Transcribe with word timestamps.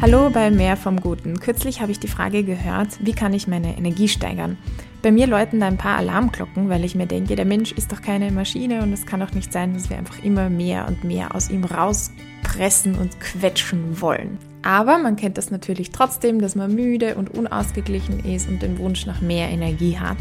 Hallo 0.00 0.30
bei 0.30 0.52
Mehr 0.52 0.76
vom 0.76 1.00
Guten. 1.00 1.40
Kürzlich 1.40 1.80
habe 1.80 1.90
ich 1.90 1.98
die 1.98 2.06
Frage 2.06 2.44
gehört, 2.44 3.04
wie 3.04 3.14
kann 3.14 3.32
ich 3.32 3.48
meine 3.48 3.76
Energie 3.76 4.06
steigern? 4.06 4.56
Bei 5.02 5.10
mir 5.10 5.26
läuten 5.26 5.58
da 5.58 5.66
ein 5.66 5.76
paar 5.76 5.96
Alarmglocken, 5.96 6.68
weil 6.68 6.84
ich 6.84 6.94
mir 6.94 7.06
denke, 7.06 7.34
der 7.34 7.44
Mensch 7.44 7.72
ist 7.72 7.90
doch 7.90 8.00
keine 8.00 8.30
Maschine 8.30 8.84
und 8.84 8.92
es 8.92 9.06
kann 9.06 9.18
doch 9.18 9.32
nicht 9.32 9.52
sein, 9.52 9.74
dass 9.74 9.90
wir 9.90 9.98
einfach 9.98 10.22
immer 10.22 10.50
mehr 10.50 10.86
und 10.86 11.02
mehr 11.02 11.34
aus 11.34 11.50
ihm 11.50 11.64
rauspressen 11.64 12.94
und 12.94 13.18
quetschen 13.18 14.00
wollen. 14.00 14.38
Aber 14.62 14.98
man 14.98 15.16
kennt 15.16 15.36
das 15.36 15.50
natürlich 15.50 15.90
trotzdem, 15.90 16.40
dass 16.40 16.54
man 16.54 16.76
müde 16.76 17.16
und 17.16 17.36
unausgeglichen 17.36 18.24
ist 18.24 18.48
und 18.48 18.62
den 18.62 18.78
Wunsch 18.78 19.04
nach 19.04 19.20
mehr 19.20 19.48
Energie 19.48 19.98
hat. 19.98 20.18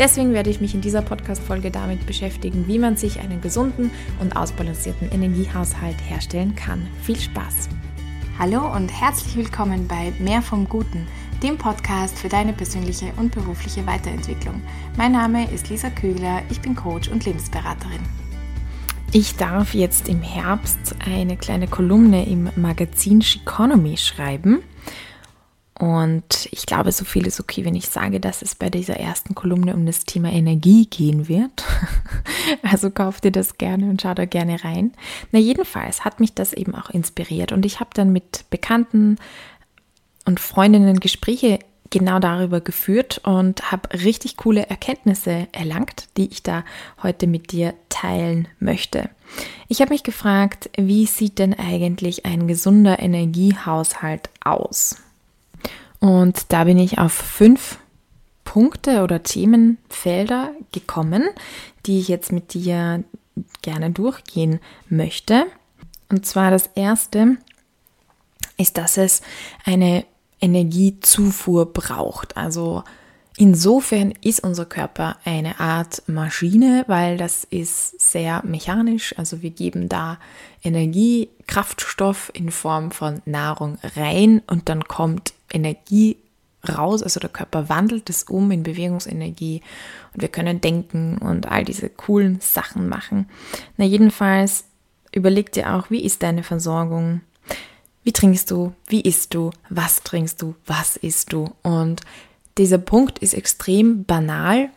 Deswegen 0.00 0.32
werde 0.32 0.50
ich 0.50 0.60
mich 0.60 0.74
in 0.74 0.80
dieser 0.80 1.02
Podcast-Folge 1.02 1.70
damit 1.70 2.06
beschäftigen, 2.06 2.66
wie 2.66 2.80
man 2.80 2.96
sich 2.96 3.20
einen 3.20 3.40
gesunden 3.40 3.92
und 4.20 4.34
ausbalancierten 4.34 5.12
Energiehaushalt 5.12 5.96
herstellen 6.08 6.56
kann. 6.56 6.88
Viel 7.02 7.20
Spaß! 7.20 7.68
Hallo 8.38 8.74
und 8.74 8.88
herzlich 8.88 9.36
willkommen 9.36 9.86
bei 9.86 10.12
Mehr 10.18 10.40
vom 10.40 10.66
Guten, 10.66 11.06
dem 11.42 11.58
Podcast 11.58 12.18
für 12.18 12.30
deine 12.30 12.54
persönliche 12.54 13.12
und 13.18 13.30
berufliche 13.32 13.86
Weiterentwicklung. 13.86 14.62
Mein 14.96 15.12
Name 15.12 15.50
ist 15.50 15.68
Lisa 15.68 15.90
Kögler, 15.90 16.42
ich 16.50 16.60
bin 16.60 16.74
Coach 16.74 17.08
und 17.08 17.26
Lebensberaterin. 17.26 18.00
Ich 19.12 19.36
darf 19.36 19.74
jetzt 19.74 20.08
im 20.08 20.22
Herbst 20.22 20.96
eine 21.04 21.36
kleine 21.36 21.68
Kolumne 21.68 22.26
im 22.26 22.48
Magazin 22.56 23.20
Chiconomy 23.20 23.98
schreiben. 23.98 24.62
Und 25.82 26.48
ich 26.52 26.64
glaube, 26.64 26.92
so 26.92 27.04
viel 27.04 27.26
ist 27.26 27.40
okay, 27.40 27.64
wenn 27.64 27.74
ich 27.74 27.88
sage, 27.88 28.20
dass 28.20 28.40
es 28.40 28.54
bei 28.54 28.70
dieser 28.70 28.98
ersten 28.98 29.34
Kolumne 29.34 29.74
um 29.74 29.84
das 29.84 30.04
Thema 30.04 30.30
Energie 30.30 30.86
gehen 30.86 31.26
wird. 31.26 31.64
Also 32.62 32.90
kauft 32.90 33.24
ihr 33.24 33.30
das 33.30 33.58
gerne 33.58 33.88
und 33.88 34.02
schaut 34.02 34.18
da 34.18 34.24
gerne 34.24 34.64
rein. 34.64 34.92
Na, 35.30 35.38
jedenfalls 35.38 36.04
hat 36.04 36.20
mich 36.20 36.34
das 36.34 36.52
eben 36.52 36.74
auch 36.74 36.90
inspiriert 36.90 37.52
und 37.52 37.64
ich 37.64 37.80
habe 37.80 37.90
dann 37.94 38.12
mit 38.12 38.44
Bekannten 38.50 39.16
und 40.24 40.40
Freundinnen 40.40 41.00
Gespräche 41.00 41.60
genau 41.90 42.18
darüber 42.18 42.60
geführt 42.60 43.20
und 43.24 43.70
habe 43.70 43.90
richtig 44.02 44.36
coole 44.36 44.68
Erkenntnisse 44.68 45.48
erlangt, 45.52 46.08
die 46.16 46.28
ich 46.30 46.42
da 46.42 46.64
heute 47.02 47.26
mit 47.26 47.52
dir 47.52 47.74
teilen 47.88 48.48
möchte. 48.58 49.08
Ich 49.68 49.80
habe 49.80 49.92
mich 49.92 50.02
gefragt, 50.02 50.70
wie 50.76 51.06
sieht 51.06 51.38
denn 51.38 51.54
eigentlich 51.58 52.24
ein 52.26 52.48
gesunder 52.48 52.98
Energiehaushalt 52.98 54.30
aus? 54.44 54.96
Und 56.02 56.52
da 56.52 56.64
bin 56.64 56.78
ich 56.78 56.98
auf 56.98 57.12
fünf 57.12 57.78
Punkte 58.42 59.04
oder 59.04 59.22
Themenfelder 59.22 60.50
gekommen, 60.72 61.22
die 61.86 62.00
ich 62.00 62.08
jetzt 62.08 62.32
mit 62.32 62.54
dir 62.54 63.04
gerne 63.62 63.92
durchgehen 63.92 64.58
möchte. 64.88 65.46
Und 66.10 66.26
zwar 66.26 66.50
das 66.50 66.66
erste 66.74 67.36
ist, 68.56 68.78
dass 68.78 68.96
es 68.96 69.22
eine 69.64 70.04
Energiezufuhr 70.40 71.72
braucht. 71.72 72.36
Also 72.36 72.82
insofern 73.36 74.12
ist 74.22 74.42
unser 74.42 74.66
Körper 74.66 75.18
eine 75.24 75.60
Art 75.60 76.02
Maschine, 76.08 76.82
weil 76.88 77.16
das 77.16 77.44
ist 77.44 78.00
sehr 78.00 78.42
mechanisch. 78.44 79.16
Also 79.18 79.40
wir 79.40 79.50
geben 79.50 79.88
da 79.88 80.18
Energie, 80.64 81.28
Kraftstoff 81.46 82.32
in 82.34 82.50
Form 82.50 82.90
von 82.90 83.22
Nahrung 83.24 83.78
rein 83.94 84.42
und 84.48 84.68
dann 84.68 84.82
kommt 84.82 85.32
Energie 85.52 86.16
raus, 86.68 87.02
also 87.02 87.18
der 87.18 87.30
Körper 87.30 87.68
wandelt 87.68 88.08
es 88.08 88.24
um 88.24 88.50
in 88.50 88.62
Bewegungsenergie 88.62 89.62
und 90.14 90.22
wir 90.22 90.28
können 90.28 90.60
denken 90.60 91.18
und 91.18 91.46
all 91.46 91.64
diese 91.64 91.88
coolen 91.88 92.38
Sachen 92.40 92.88
machen. 92.88 93.28
Na 93.76 93.84
jedenfalls 93.84 94.64
überleg 95.12 95.52
dir 95.52 95.74
auch, 95.74 95.90
wie 95.90 96.02
ist 96.02 96.22
deine 96.22 96.42
Versorgung? 96.42 97.20
Wie 98.04 98.12
trinkst 98.12 98.50
du? 98.50 98.72
Wie 98.86 99.00
isst 99.00 99.34
du? 99.34 99.50
Was 99.68 100.02
trinkst 100.02 100.42
du? 100.42 100.54
Was 100.66 100.96
isst 100.96 101.32
du? 101.32 101.52
Und 101.62 102.00
dieser 102.58 102.78
Punkt 102.78 103.18
ist 103.18 103.34
extrem 103.34 104.04
banal 104.04 104.70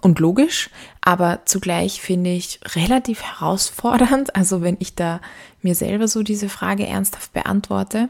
und 0.00 0.18
logisch, 0.18 0.68
aber 1.00 1.42
zugleich 1.44 2.00
finde 2.00 2.30
ich 2.30 2.60
relativ 2.74 3.22
herausfordernd. 3.22 4.34
Also 4.34 4.62
wenn 4.62 4.76
ich 4.80 4.94
da 4.94 5.20
mir 5.62 5.74
selber 5.74 6.08
so 6.08 6.22
diese 6.22 6.48
Frage 6.48 6.86
ernsthaft 6.86 7.32
beantworte, 7.32 8.08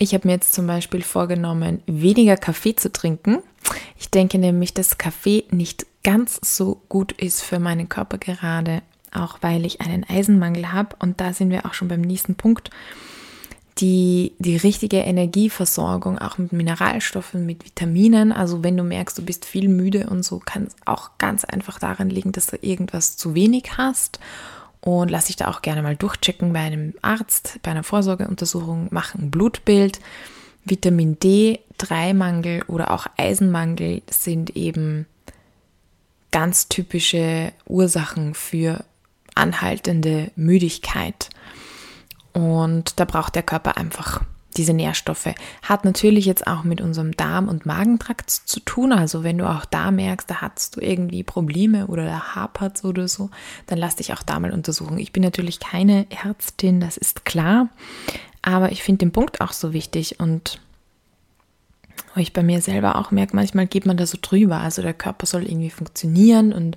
ich 0.00 0.14
habe 0.14 0.26
mir 0.26 0.34
jetzt 0.34 0.54
zum 0.54 0.66
Beispiel 0.66 1.02
vorgenommen, 1.02 1.82
weniger 1.86 2.38
Kaffee 2.38 2.74
zu 2.74 2.90
trinken. 2.90 3.40
Ich 3.98 4.10
denke 4.10 4.38
nämlich, 4.38 4.72
dass 4.72 4.96
Kaffee 4.96 5.44
nicht 5.50 5.86
ganz 6.02 6.40
so 6.42 6.80
gut 6.88 7.12
ist 7.12 7.42
für 7.42 7.58
meinen 7.58 7.90
Körper 7.90 8.16
gerade, 8.16 8.80
auch 9.12 9.38
weil 9.42 9.66
ich 9.66 9.82
einen 9.82 10.04
Eisenmangel 10.04 10.72
habe. 10.72 10.96
Und 11.00 11.20
da 11.20 11.34
sind 11.34 11.50
wir 11.50 11.66
auch 11.66 11.74
schon 11.74 11.88
beim 11.88 12.00
nächsten 12.00 12.34
Punkt. 12.34 12.70
Die, 13.76 14.32
die 14.38 14.56
richtige 14.56 15.00
Energieversorgung, 15.00 16.18
auch 16.18 16.38
mit 16.38 16.52
Mineralstoffen, 16.54 17.44
mit 17.44 17.66
Vitaminen. 17.66 18.32
Also 18.32 18.64
wenn 18.64 18.78
du 18.78 18.82
merkst, 18.82 19.18
du 19.18 19.22
bist 19.22 19.44
viel 19.44 19.68
müde 19.68 20.08
und 20.08 20.22
so, 20.22 20.38
kann 20.38 20.64
es 20.64 20.76
auch 20.86 21.10
ganz 21.18 21.44
einfach 21.44 21.78
daran 21.78 22.08
liegen, 22.08 22.32
dass 22.32 22.46
du 22.46 22.56
irgendwas 22.62 23.18
zu 23.18 23.34
wenig 23.34 23.76
hast 23.76 24.18
und 24.80 25.10
lass 25.10 25.26
dich 25.26 25.36
da 25.36 25.48
auch 25.48 25.62
gerne 25.62 25.82
mal 25.82 25.96
durchchecken 25.96 26.52
bei 26.52 26.60
einem 26.60 26.94
Arzt, 27.02 27.58
bei 27.62 27.70
einer 27.70 27.82
Vorsorgeuntersuchung, 27.82 28.88
mach 28.90 29.14
ein 29.14 29.30
Blutbild. 29.30 30.00
Vitamin 30.64 31.18
D3-Mangel 31.18 32.62
oder 32.66 32.90
auch 32.90 33.06
Eisenmangel 33.16 34.02
sind 34.10 34.56
eben 34.56 35.06
ganz 36.30 36.68
typische 36.68 37.52
Ursachen 37.66 38.34
für 38.34 38.84
anhaltende 39.34 40.30
Müdigkeit. 40.36 41.30
Und 42.32 43.00
da 43.00 43.04
braucht 43.04 43.34
der 43.34 43.42
Körper 43.42 43.76
einfach 43.76 44.22
diese 44.56 44.72
Nährstoffe. 44.72 45.34
Hat 45.62 45.84
natürlich 45.84 46.26
jetzt 46.26 46.46
auch 46.46 46.64
mit 46.64 46.80
unserem 46.80 47.16
Darm- 47.16 47.48
und 47.48 47.66
Magentrakt 47.66 48.30
zu 48.30 48.60
tun. 48.60 48.92
Also 48.92 49.24
wenn 49.24 49.38
du 49.38 49.48
auch 49.48 49.64
da 49.64 49.90
merkst, 49.90 50.30
da 50.30 50.40
hast 50.40 50.76
du 50.76 50.80
irgendwie 50.80 51.22
Probleme 51.22 51.86
oder 51.86 52.04
da 52.04 52.34
hapert 52.34 52.84
oder 52.84 53.08
so, 53.08 53.30
dann 53.66 53.78
lass 53.78 53.96
dich 53.96 54.12
auch 54.12 54.22
da 54.22 54.38
mal 54.40 54.52
untersuchen. 54.52 54.98
Ich 54.98 55.12
bin 55.12 55.22
natürlich 55.22 55.60
keine 55.60 56.06
Ärztin, 56.10 56.80
das 56.80 56.96
ist 56.96 57.24
klar. 57.24 57.68
Aber 58.42 58.72
ich 58.72 58.82
finde 58.82 59.00
den 59.00 59.12
Punkt 59.12 59.40
auch 59.40 59.52
so 59.52 59.72
wichtig 59.72 60.18
und 60.18 60.60
ich 62.16 62.32
bei 62.32 62.42
mir 62.42 62.60
selber 62.60 62.96
auch 62.96 63.10
merke, 63.10 63.36
manchmal 63.36 63.66
geht 63.66 63.86
man 63.86 63.96
da 63.96 64.06
so 64.06 64.18
drüber. 64.20 64.58
Also 64.58 64.82
der 64.82 64.94
Körper 64.94 65.26
soll 65.26 65.44
irgendwie 65.44 65.70
funktionieren 65.70 66.52
und 66.52 66.76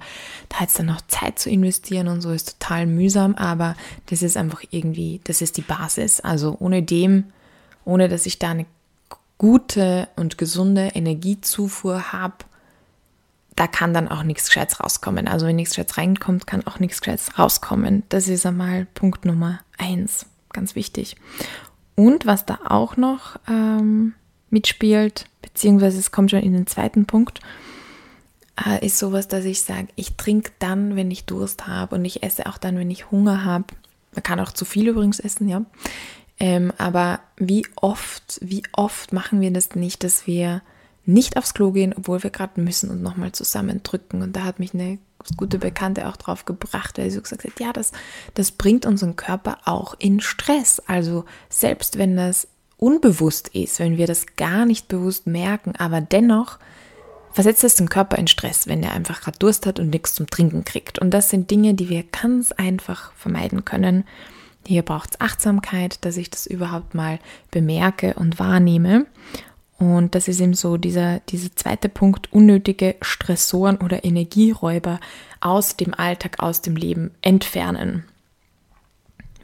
da 0.50 0.58
jetzt 0.62 0.78
dann 0.78 0.86
noch 0.86 1.02
Zeit 1.08 1.40
zu 1.40 1.50
investieren 1.50 2.08
und 2.08 2.22
so 2.22 2.32
ist 2.32 2.60
total 2.60 2.86
mühsam, 2.86 3.36
aber 3.36 3.76
das 4.08 4.22
ist 4.22 4.38
einfach 4.38 4.64
irgendwie, 4.70 5.22
das 5.24 5.42
ist 5.42 5.58
die 5.58 5.62
Basis. 5.62 6.20
Also 6.20 6.56
ohne 6.60 6.84
dem 6.84 7.26
ohne 7.86 8.10
dass 8.10 8.26
ich 8.26 8.40
da 8.40 8.52
eine 8.52 8.66
gute 9.38 10.08
und 10.16 10.38
gesunde 10.38 10.92
Energiezufuhr 10.94 12.14
habe, 12.14 12.46
da 13.56 13.68
kann 13.68 13.94
dann 13.94 14.08
auch 14.08 14.24
nichts 14.24 14.48
Gescheites 14.48 14.80
rauskommen. 14.80 15.28
Also 15.28 15.46
wenn 15.46 15.56
nichts 15.56 15.72
Gescheites 15.76 15.98
reinkommt, 15.98 16.48
kann 16.48 16.66
auch 16.66 16.80
nichts 16.80 17.02
Gescheites 17.02 17.38
rauskommen. 17.38 18.04
Das 18.10 18.28
ist 18.28 18.46
einmal 18.46 18.88
Punkt 18.94 19.26
Nummer 19.26 19.60
eins, 19.78 20.26
ganz 20.52 20.76
wichtig. 20.76 21.16
Und 21.96 22.26
was 22.26 22.46
da 22.46 22.60
auch 22.68 22.98
noch 22.98 23.38
ähm, 23.48 24.14
mitspielt, 24.50 25.26
beziehungsweise 25.42 26.00
es 26.00 26.12
kommt 26.12 26.32
schon 26.32 26.40
in 26.42 26.54
den 26.54 26.68
zweiten 26.68 27.06
Punkt, 27.06 27.42
äh, 28.66 28.86
ist 28.86 28.98
sowas, 28.98 29.28
dass 29.28 29.46
ich 29.46 29.62
sage, 29.62 29.88
ich 29.96 30.16
trinke 30.16 30.52
dann, 30.60 30.96
wenn 30.96 31.12
ich 31.12 31.26
Durst 31.26 31.68
habe 31.68 31.96
und 31.96 32.06
ich 32.06 32.24
esse 32.24 32.48
auch 32.48 32.58
dann, 32.58 32.78
wenn 32.78 32.92
ich 32.92 33.12
Hunger 33.12 33.46
habe. 33.46 33.66
Man 34.14 34.24
kann 34.24 34.40
auch 34.40 34.52
zu 34.52 34.66
viel 34.66 34.88
übrigens 34.88 35.20
essen, 35.20 35.48
ja. 35.48 35.64
Ähm, 36.44 36.74
aber 36.78 37.22
wie 37.38 37.66
oft, 37.78 38.38
wie 38.42 38.64
oft 38.74 39.14
machen 39.14 39.40
wir 39.40 39.50
das 39.52 39.76
nicht, 39.76 40.04
dass 40.04 40.28
wir 40.28 40.62
nicht 41.06 41.38
aufs 41.38 41.54
Klo 41.54 41.72
gehen, 41.72 41.94
obwohl 41.98 42.22
wir 42.22 42.32
gerade 42.32 42.60
müssen 42.60 42.90
und 42.90 43.02
nochmal 43.02 43.32
zusammendrücken. 43.32 44.22
Und 44.22 44.36
da 44.36 44.44
hat 44.44 44.60
mich 44.60 44.74
eine 44.74 44.98
gute 45.38 45.58
Bekannte 45.58 46.06
auch 46.06 46.18
drauf 46.18 46.44
gebracht, 46.44 46.98
weil 46.98 47.10
sie 47.10 47.16
so 47.16 47.22
gesagt 47.22 47.46
hat, 47.46 47.62
ja, 47.62 47.72
das, 47.72 47.94
das 48.34 48.52
bringt 48.52 48.86
unseren 48.86 49.16
Körper 49.16 49.60
auch 49.64 49.96
in 50.00 50.20
Stress. 50.20 50.82
Also 50.86 51.24
selbst 51.48 51.98
wenn 51.98 52.18
das 52.18 52.50
unbewusst 52.76 53.48
ist, 53.48 53.80
wenn 53.80 53.96
wir 53.96 54.06
das 54.06 54.26
gar 54.36 54.66
nicht 54.66 54.90
bewusst 54.90 55.26
merken, 55.28 55.78
aber 55.78 56.02
dennoch 56.02 56.60
versetzt 57.32 57.64
es 57.64 57.76
den 57.76 57.88
Körper 57.88 58.18
in 58.18 58.28
Stress, 58.28 58.68
wenn 58.68 58.84
er 58.84 58.92
einfach 58.92 59.22
gerade 59.22 59.40
Durst 59.40 59.66
hat 59.66 59.80
und 59.80 59.92
nichts 59.92 60.14
zum 60.14 60.30
Trinken 60.30 60.66
kriegt. 60.66 61.00
Und 61.00 61.12
das 61.12 61.30
sind 61.30 61.52
Dinge, 61.52 61.74
die 61.74 61.88
wir 61.88 62.04
ganz 62.04 62.52
einfach 62.52 63.14
vermeiden 63.14 63.64
können. 63.64 64.04
Hier 64.66 64.82
braucht 64.82 65.12
es 65.12 65.22
Achtsamkeit, 65.22 66.04
dass 66.06 66.18
ich 66.18 66.30
das 66.30 66.46
überhaupt 66.46 66.96
mal 66.96 67.20
bemerke 67.52 68.14
und 68.14 68.40
wahrnehme. 68.40 69.06
Und 69.78 70.16
das 70.16 70.28
ist 70.28 70.40
eben 70.40 70.54
so 70.54 70.78
dieser, 70.78 71.20
dieser 71.22 71.54
zweite 71.56 71.90
Punkt, 71.90 72.32
unnötige 72.32 72.96
Stressoren 73.02 73.78
oder 73.78 74.06
Energieräuber 74.06 75.00
aus 75.42 75.76
dem 75.76 75.94
Alltag, 75.94 76.40
aus 76.40 76.62
dem 76.62 76.76
Leben 76.76 77.12
entfernen. 77.22 78.06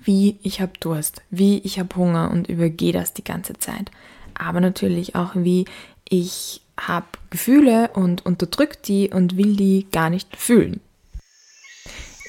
Wie 0.01 0.37
ich 0.41 0.61
habe 0.61 0.71
Durst, 0.79 1.21
wie 1.29 1.57
ich 1.59 1.77
habe 1.77 1.95
Hunger 1.95 2.31
und 2.31 2.47
übergehe 2.47 2.93
das 2.93 3.13
die 3.13 3.23
ganze 3.23 3.53
Zeit. 3.53 3.91
Aber 4.33 4.61
natürlich 4.61 5.15
auch, 5.15 5.31
wie 5.35 5.65
ich 6.07 6.61
habe 6.79 7.07
Gefühle 7.29 7.89
und 7.93 8.25
unterdrückt 8.25 8.87
die 8.87 9.09
und 9.09 9.35
will 9.35 9.57
die 9.57 9.87
gar 9.91 10.09
nicht 10.09 10.37
fühlen. 10.37 10.79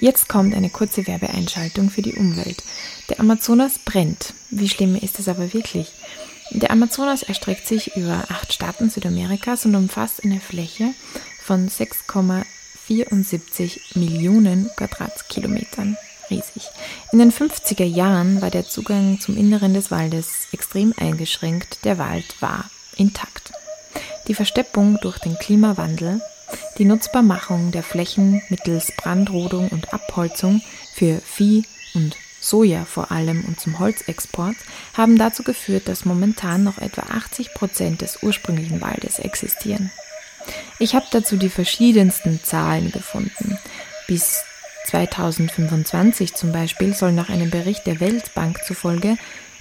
Jetzt 0.00 0.28
kommt 0.30 0.54
eine 0.54 0.70
kurze 0.70 1.06
Werbeeinschaltung 1.06 1.90
für 1.90 2.00
die 2.00 2.14
Umwelt. 2.14 2.64
Der 3.10 3.20
Amazonas 3.20 3.78
brennt. 3.78 4.32
Wie 4.48 4.70
schlimm 4.70 4.96
ist 4.96 5.18
es 5.18 5.28
aber 5.28 5.52
wirklich? 5.52 5.92
Der 6.52 6.70
Amazonas 6.70 7.22
erstreckt 7.22 7.66
sich 7.66 7.96
über 7.96 8.24
acht 8.30 8.50
Staaten 8.50 8.88
Südamerikas 8.88 9.66
und 9.66 9.74
umfasst 9.74 10.24
eine 10.24 10.40
Fläche 10.40 10.94
von 11.42 11.68
6,74 11.68 13.98
Millionen 13.98 14.70
Quadratkilometern. 14.74 15.98
Riesig. 16.30 16.70
In 17.12 17.18
den 17.18 17.30
50er 17.30 17.84
Jahren 17.84 18.40
war 18.40 18.50
der 18.50 18.66
Zugang 18.66 19.20
zum 19.20 19.36
Inneren 19.36 19.74
des 19.74 19.90
Waldes 19.90 20.48
extrem 20.52 20.94
eingeschränkt. 20.96 21.84
Der 21.84 21.98
Wald 21.98 22.40
war 22.40 22.70
intakt. 22.96 23.52
Die 24.28 24.34
Versteppung 24.34 24.98
durch 25.02 25.18
den 25.18 25.36
Klimawandel 25.36 26.22
die 26.78 26.84
Nutzbarmachung 26.84 27.72
der 27.72 27.82
Flächen 27.82 28.42
mittels 28.48 28.92
Brandrodung 28.96 29.68
und 29.68 29.92
Abholzung 29.92 30.62
für 30.94 31.20
Vieh 31.20 31.64
und 31.94 32.16
Soja 32.40 32.86
vor 32.86 33.12
allem 33.12 33.44
und 33.44 33.60
zum 33.60 33.78
Holzexport 33.78 34.56
haben 34.94 35.18
dazu 35.18 35.42
geführt, 35.42 35.88
dass 35.88 36.06
momentan 36.06 36.64
noch 36.64 36.78
etwa 36.78 37.02
80 37.02 37.52
Prozent 37.52 38.00
des 38.00 38.22
ursprünglichen 38.22 38.80
Waldes 38.80 39.18
existieren. 39.18 39.90
Ich 40.78 40.94
habe 40.94 41.06
dazu 41.10 41.36
die 41.36 41.50
verschiedensten 41.50 42.40
Zahlen 42.42 42.90
gefunden. 42.90 43.58
Bis 44.06 44.42
2025 44.86 46.34
zum 46.34 46.52
Beispiel 46.52 46.94
soll 46.94 47.12
nach 47.12 47.28
einem 47.28 47.50
Bericht 47.50 47.86
der 47.86 48.00
Weltbank 48.00 48.64
zufolge 48.64 49.16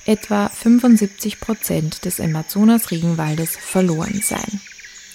etwa 0.06 0.50
75 0.50 1.40
Prozent 1.40 2.06
des 2.06 2.20
Amazonas-Regenwaldes 2.20 3.58
verloren 3.58 4.22
sein. 4.24 4.62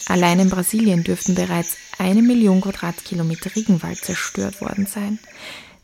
Allein 0.06 0.40
in 0.40 0.50
Brasilien 0.50 1.04
dürften 1.04 1.34
bereits 1.34 1.76
eine 1.98 2.22
Million 2.22 2.60
Quadratkilometer 2.60 3.54
Regenwald 3.56 4.04
zerstört 4.04 4.60
worden 4.60 4.86
sein. 4.86 5.18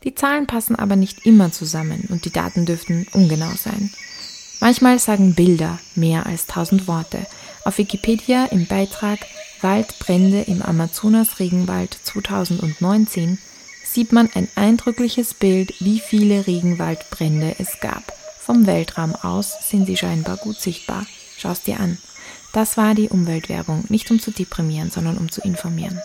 Die 0.03 0.15
Zahlen 0.15 0.47
passen 0.47 0.75
aber 0.75 0.95
nicht 0.95 1.25
immer 1.25 1.51
zusammen 1.51 2.07
und 2.09 2.25
die 2.25 2.31
Daten 2.31 2.65
dürften 2.65 3.07
ungenau 3.13 3.51
sein. 3.55 3.91
Manchmal 4.59 4.99
sagen 4.99 5.33
Bilder 5.33 5.79
mehr 5.95 6.25
als 6.25 6.45
tausend 6.45 6.87
Worte. 6.87 7.25
Auf 7.65 7.77
Wikipedia 7.77 8.45
im 8.45 8.67
Beitrag 8.67 9.19
Waldbrände 9.61 10.41
im 10.41 10.61
Amazonas-Regenwald 10.61 11.97
2019 12.03 13.37
sieht 13.83 14.11
man 14.11 14.29
ein 14.33 14.47
eindrückliches 14.55 15.33
Bild, 15.33 15.73
wie 15.79 15.99
viele 15.99 16.47
Regenwaldbrände 16.47 17.55
es 17.59 17.79
gab. 17.79 18.13
Vom 18.39 18.65
Weltraum 18.65 19.13
aus 19.15 19.69
sind 19.69 19.85
sie 19.85 19.97
scheinbar 19.97 20.37
gut 20.37 20.59
sichtbar. 20.59 21.05
Schau 21.37 21.51
es 21.51 21.61
dir 21.61 21.79
an. 21.79 21.97
Das 22.53 22.77
war 22.77 22.95
die 22.95 23.09
Umweltwerbung, 23.09 23.85
nicht 23.89 24.11
um 24.11 24.19
zu 24.19 24.31
deprimieren, 24.31 24.91
sondern 24.91 25.17
um 25.17 25.31
zu 25.31 25.41
informieren. 25.41 25.99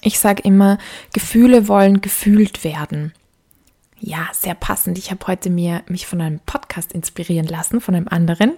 Ich 0.00 0.18
sage 0.18 0.42
immer, 0.42 0.78
Gefühle 1.12 1.68
wollen 1.68 2.00
gefühlt 2.00 2.64
werden. 2.64 3.12
Ja, 4.00 4.28
sehr 4.32 4.54
passend. 4.54 4.98
Ich 4.98 5.10
habe 5.10 5.26
heute 5.26 5.50
mir 5.50 5.82
mich 5.88 6.06
von 6.06 6.20
einem 6.20 6.40
Podcast 6.40 6.92
inspirieren 6.92 7.46
lassen, 7.46 7.80
von 7.80 7.94
einem 7.94 8.08
anderen. 8.08 8.56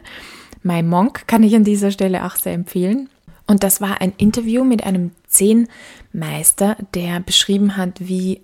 My 0.63 0.83
Monk 0.83 1.27
kann 1.27 1.43
ich 1.43 1.55
an 1.55 1.65
dieser 1.65 1.91
Stelle 1.91 2.27
auch 2.27 2.37
sehr 2.37 2.53
empfehlen. 2.53 3.09
Und 3.47 3.65
das 3.65 3.81
war 3.81 4.01
ein 4.01 4.13
Interview 4.17 4.65
mit 4.65 4.85
einem 4.85 5.13
Zehnmeister, 5.27 6.77
der 6.95 7.21
beschrieben 7.21 7.77
hat, 7.77 7.95
wie 8.01 8.43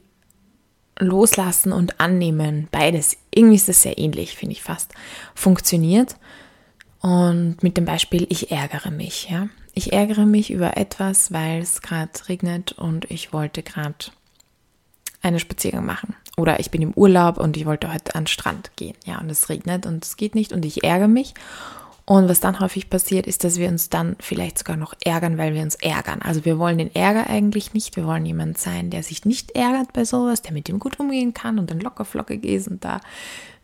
Loslassen 0.98 1.72
und 1.72 2.00
Annehmen, 2.00 2.68
beides, 2.70 3.18
irgendwie 3.30 3.56
ist 3.56 3.68
das 3.68 3.82
sehr 3.82 3.98
ähnlich, 3.98 4.34
finde 4.34 4.52
ich 4.52 4.62
fast, 4.62 4.92
funktioniert. 5.34 6.16
Und 7.00 7.62
mit 7.62 7.76
dem 7.76 7.84
Beispiel, 7.84 8.26
ich 8.30 8.50
ärgere 8.50 8.90
mich, 8.90 9.28
ja. 9.30 9.48
Ich 9.74 9.92
ärgere 9.92 10.24
mich 10.24 10.50
über 10.50 10.76
etwas, 10.76 11.32
weil 11.32 11.60
es 11.60 11.82
gerade 11.82 12.10
regnet 12.28 12.72
und 12.72 13.10
ich 13.10 13.32
wollte 13.34 13.62
gerade 13.62 14.06
einen 15.20 15.38
Spaziergang 15.38 15.84
machen. 15.84 16.14
Oder 16.36 16.60
ich 16.60 16.70
bin 16.70 16.82
im 16.82 16.92
Urlaub 16.92 17.38
und 17.38 17.56
ich 17.56 17.66
wollte 17.66 17.92
heute 17.92 18.14
an 18.14 18.22
den 18.22 18.26
Strand 18.26 18.70
gehen. 18.76 18.96
Ja, 19.04 19.18
und 19.20 19.30
es 19.30 19.48
regnet 19.48 19.86
und 19.86 20.04
es 20.04 20.16
geht 20.16 20.34
nicht 20.34 20.52
und 20.52 20.64
ich 20.64 20.84
ärgere 20.84 21.08
mich. 21.08 21.34
Und 22.08 22.28
was 22.28 22.38
dann 22.38 22.60
häufig 22.60 22.88
passiert, 22.88 23.26
ist, 23.26 23.42
dass 23.42 23.58
wir 23.58 23.68
uns 23.68 23.90
dann 23.90 24.16
vielleicht 24.20 24.58
sogar 24.58 24.76
noch 24.76 24.94
ärgern, 25.04 25.38
weil 25.38 25.54
wir 25.54 25.62
uns 25.62 25.74
ärgern. 25.74 26.22
Also 26.22 26.44
wir 26.44 26.58
wollen 26.58 26.78
den 26.78 26.94
Ärger 26.94 27.28
eigentlich 27.28 27.74
nicht. 27.74 27.96
Wir 27.96 28.06
wollen 28.06 28.24
jemand 28.24 28.58
sein, 28.58 28.90
der 28.90 29.02
sich 29.02 29.24
nicht 29.24 29.56
ärgert 29.56 29.92
bei 29.92 30.04
sowas, 30.04 30.40
der 30.40 30.52
mit 30.52 30.68
dem 30.68 30.78
gut 30.78 31.00
umgehen 31.00 31.34
kann 31.34 31.58
und 31.58 31.70
dann 31.70 31.80
locker 31.80 32.04
flockig 32.04 32.44
ist 32.44 32.68
und 32.68 32.84
da 32.84 33.00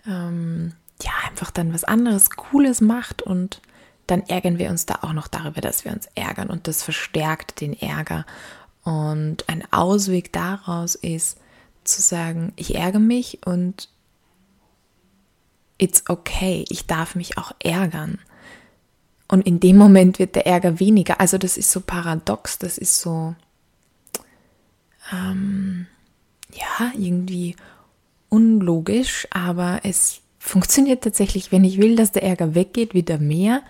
ähm, 0.09 0.73
ja, 1.03 1.13
einfach 1.29 1.51
dann 1.51 1.73
was 1.75 1.85
anderes 1.85 2.31
Cooles 2.31 2.81
macht 2.81 3.23
und 3.23 3.61
dann 4.07 4.23
ärgern 4.23 4.59
wir 4.59 4.71
uns 4.71 4.87
da 4.87 4.99
auch 5.03 5.13
noch 5.13 5.29
darüber, 5.29 5.61
dass 5.61 5.85
wir 5.85 5.93
uns 5.93 6.09
ärgern 6.15 6.51
und 6.51 6.69
das 6.69 6.83
verstärkt 6.83 7.61
den 7.61 7.73
Ärger. 7.73 8.27
Und 8.83 9.49
ein 9.49 9.65
Ausweg 9.73 10.33
daraus 10.33 10.95
ist 10.97 11.39
zu 11.85 12.03
sagen, 12.03 12.53
ich 12.57 12.75
ärgere 12.75 13.01
mich 13.01 13.47
und 13.47 13.89
it's 15.79 16.05
okay, 16.09 16.65
ich 16.69 16.87
darf 16.87 17.15
mich 17.15 17.39
auch 17.39 17.53
ärgern. 17.61 18.19
Und 19.29 19.47
in 19.47 19.61
dem 19.61 19.77
Moment 19.79 20.19
wird 20.19 20.35
der 20.35 20.47
Ärger 20.47 20.79
weniger. 20.79 21.21
Also 21.21 21.39
das 21.39 21.57
ist 21.57 21.71
so 21.71 21.81
paradox, 21.81 22.59
das 22.59 22.77
ist 22.77 23.01
so, 23.01 23.35
ähm, 25.13 25.87
ja, 26.53 26.93
irgendwie 26.95 27.57
unlogisch, 28.29 29.27
aber 29.31 29.81
es 29.85 30.22
funktioniert 30.43 31.05
tatsächlich, 31.05 31.53
wenn 31.53 31.65
ich 31.65 31.79
will, 31.79 31.95
dass 31.95 32.13
der 32.13 32.25
Ärger 32.25 32.55
weggeht, 32.55 32.95
wird 32.95 33.09
er 33.09 33.19
mehr. 33.19 33.63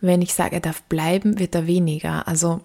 Wenn 0.00 0.20
ich 0.22 0.34
sage, 0.34 0.56
er 0.56 0.60
darf 0.60 0.82
bleiben, 0.82 1.38
wird 1.38 1.54
er 1.54 1.66
weniger. 1.66 2.26
Also, 2.26 2.60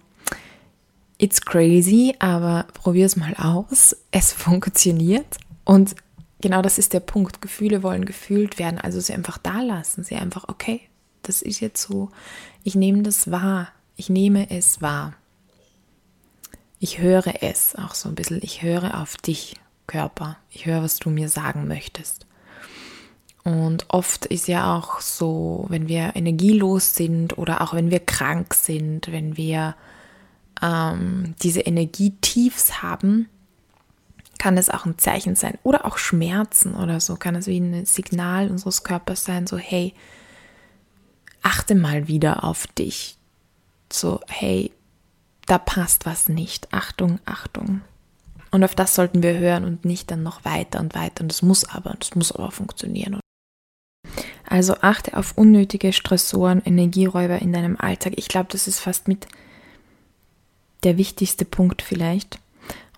it's 1.19 1.39
crazy, 1.41 2.15
aber 2.19 2.65
probier 2.73 3.05
es 3.05 3.15
mal 3.15 3.35
aus. 3.35 3.95
Es 4.09 4.33
funktioniert. 4.33 5.37
Und 5.63 5.95
genau 6.41 6.61
das 6.63 6.79
ist 6.79 6.93
der 6.93 6.99
Punkt. 7.01 7.41
Gefühle 7.41 7.83
wollen 7.83 8.05
gefühlt 8.05 8.57
werden. 8.57 8.79
Also 8.79 8.99
sie 8.99 9.13
einfach 9.13 9.37
da 9.37 9.61
lassen. 9.61 10.03
Sie 10.03 10.15
einfach, 10.15 10.49
okay, 10.49 10.81
das 11.21 11.43
ist 11.43 11.59
jetzt 11.59 11.83
so. 11.83 12.09
Ich 12.63 12.73
nehme 12.75 13.03
das 13.03 13.29
wahr. 13.29 13.69
Ich 13.95 14.09
nehme 14.09 14.49
es 14.49 14.81
wahr. 14.81 15.13
Ich 16.79 16.97
höre 16.97 17.43
es 17.43 17.75
auch 17.75 17.93
so 17.93 18.09
ein 18.09 18.15
bisschen. 18.15 18.39
Ich 18.41 18.63
höre 18.63 18.99
auf 18.99 19.17
dich, 19.17 19.55
Körper. 19.85 20.37
Ich 20.49 20.65
höre, 20.65 20.81
was 20.81 20.97
du 20.97 21.11
mir 21.11 21.29
sagen 21.29 21.67
möchtest. 21.67 22.25
Und 23.43 23.85
oft 23.89 24.25
ist 24.27 24.47
ja 24.47 24.77
auch 24.77 25.01
so, 25.01 25.65
wenn 25.69 25.87
wir 25.87 26.15
energielos 26.15 26.93
sind 26.93 27.37
oder 27.37 27.61
auch 27.61 27.73
wenn 27.73 27.89
wir 27.89 27.99
krank 27.99 28.53
sind, 28.53 29.11
wenn 29.11 29.35
wir 29.35 29.75
ähm, 30.61 31.33
diese 31.41 31.61
Energietiefs 31.61 32.83
haben, 32.83 33.27
kann 34.37 34.57
es 34.57 34.69
auch 34.69 34.85
ein 34.85 34.97
Zeichen 34.97 35.35
sein. 35.35 35.57
Oder 35.63 35.85
auch 35.85 35.97
Schmerzen 35.97 36.75
oder 36.75 36.99
so, 36.99 37.15
kann 37.15 37.35
es 37.35 37.47
wie 37.47 37.59
ein 37.59 37.85
Signal 37.85 38.49
unseres 38.49 38.83
Körpers 38.83 39.23
sein, 39.23 39.47
so 39.47 39.57
hey, 39.57 39.93
achte 41.41 41.75
mal 41.75 42.07
wieder 42.07 42.43
auf 42.43 42.67
dich. 42.67 43.17
So, 43.91 44.19
hey, 44.27 44.71
da 45.47 45.57
passt 45.57 46.05
was 46.05 46.29
nicht. 46.29 46.73
Achtung, 46.73 47.19
Achtung. 47.25 47.81
Und 48.51 48.63
auf 48.63 48.75
das 48.75 48.95
sollten 48.95 49.23
wir 49.23 49.37
hören 49.37 49.63
und 49.63 49.85
nicht 49.85 50.11
dann 50.11 50.23
noch 50.23 50.45
weiter 50.45 50.79
und 50.79 50.93
weiter. 50.93 51.21
Und 51.21 51.31
das 51.31 51.41
muss 51.41 51.63
aber, 51.63 51.95
das 51.99 52.15
muss 52.15 52.31
aber 52.31 52.51
funktionieren. 52.51 53.20
Also 54.51 54.75
achte 54.81 55.15
auf 55.15 55.37
unnötige 55.37 55.93
Stressoren, 55.93 56.61
Energieräuber 56.65 57.41
in 57.41 57.53
deinem 57.53 57.77
Alltag. 57.79 58.15
Ich 58.17 58.27
glaube, 58.27 58.49
das 58.51 58.67
ist 58.67 58.79
fast 58.79 59.07
mit 59.07 59.25
der 60.83 60.97
wichtigste 60.97 61.45
Punkt 61.45 61.81
vielleicht. 61.81 62.37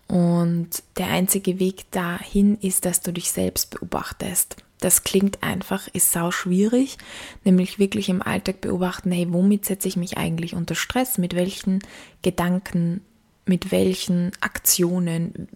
Und 0.08 0.70
der 0.98 1.10
einzige 1.10 1.60
Weg 1.60 1.92
dahin 1.92 2.58
ist, 2.58 2.86
dass 2.86 3.02
du 3.02 3.14
dich 3.14 3.32
selbst 3.32 3.70
beobachtest. 3.70 4.56
Das 4.80 5.04
klingt 5.04 5.44
einfach, 5.44 5.88
ist 5.90 6.12
sau 6.12 6.32
schwierig, 6.32 6.98
nämlich 7.44 7.78
wirklich 7.78 8.10
im 8.10 8.24
Alltag 8.24 8.62
beobachten, 8.62 9.12
hey, 9.12 9.28
womit 9.32 9.66
setze 9.66 9.88
ich 9.88 9.96
mich 9.96 10.18
eigentlich 10.18 10.56
unter 10.56 10.74
Stress? 10.74 11.20
Mit 11.20 11.36
welchen 11.36 11.84
Gedanken, 12.24 13.02
mit 13.46 13.72
welchen 13.72 14.32
Aktionen, 14.42 15.48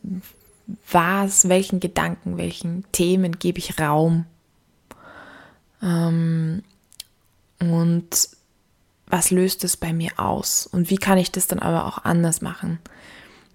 was, 0.91 1.49
welchen 1.49 1.79
Gedanken, 1.79 2.37
welchen 2.37 2.85
Themen 2.91 3.39
gebe 3.39 3.57
ich 3.57 3.79
Raum 3.79 4.27
ähm, 5.81 6.63
und 7.59 8.29
was 9.07 9.31
löst 9.31 9.63
es 9.63 9.77
bei 9.77 9.93
mir 9.93 10.11
aus? 10.17 10.67
Und 10.67 10.89
wie 10.89 10.97
kann 10.97 11.17
ich 11.17 11.31
das 11.31 11.47
dann 11.47 11.59
aber 11.59 11.85
auch 11.85 12.03
anders 12.03 12.41
machen? 12.41 12.79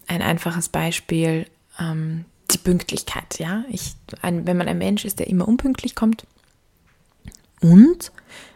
Ein 0.07 0.23
einfaches 0.23 0.69
Beispiel, 0.69 1.47
ähm, 1.79 2.25
die 2.50 2.59
Pünktlichkeit, 2.59 3.38
ja. 3.38 3.64
Ich, 3.69 3.95
ein, 4.23 4.47
wenn 4.47 4.57
man 4.57 4.69
ein 4.69 4.79
Mensch 4.79 5.05
ist, 5.05 5.19
der 5.19 5.29
immer 5.29 5.47
unpünktlich 5.47 5.95
kommt 5.95 6.26
und 7.61 8.12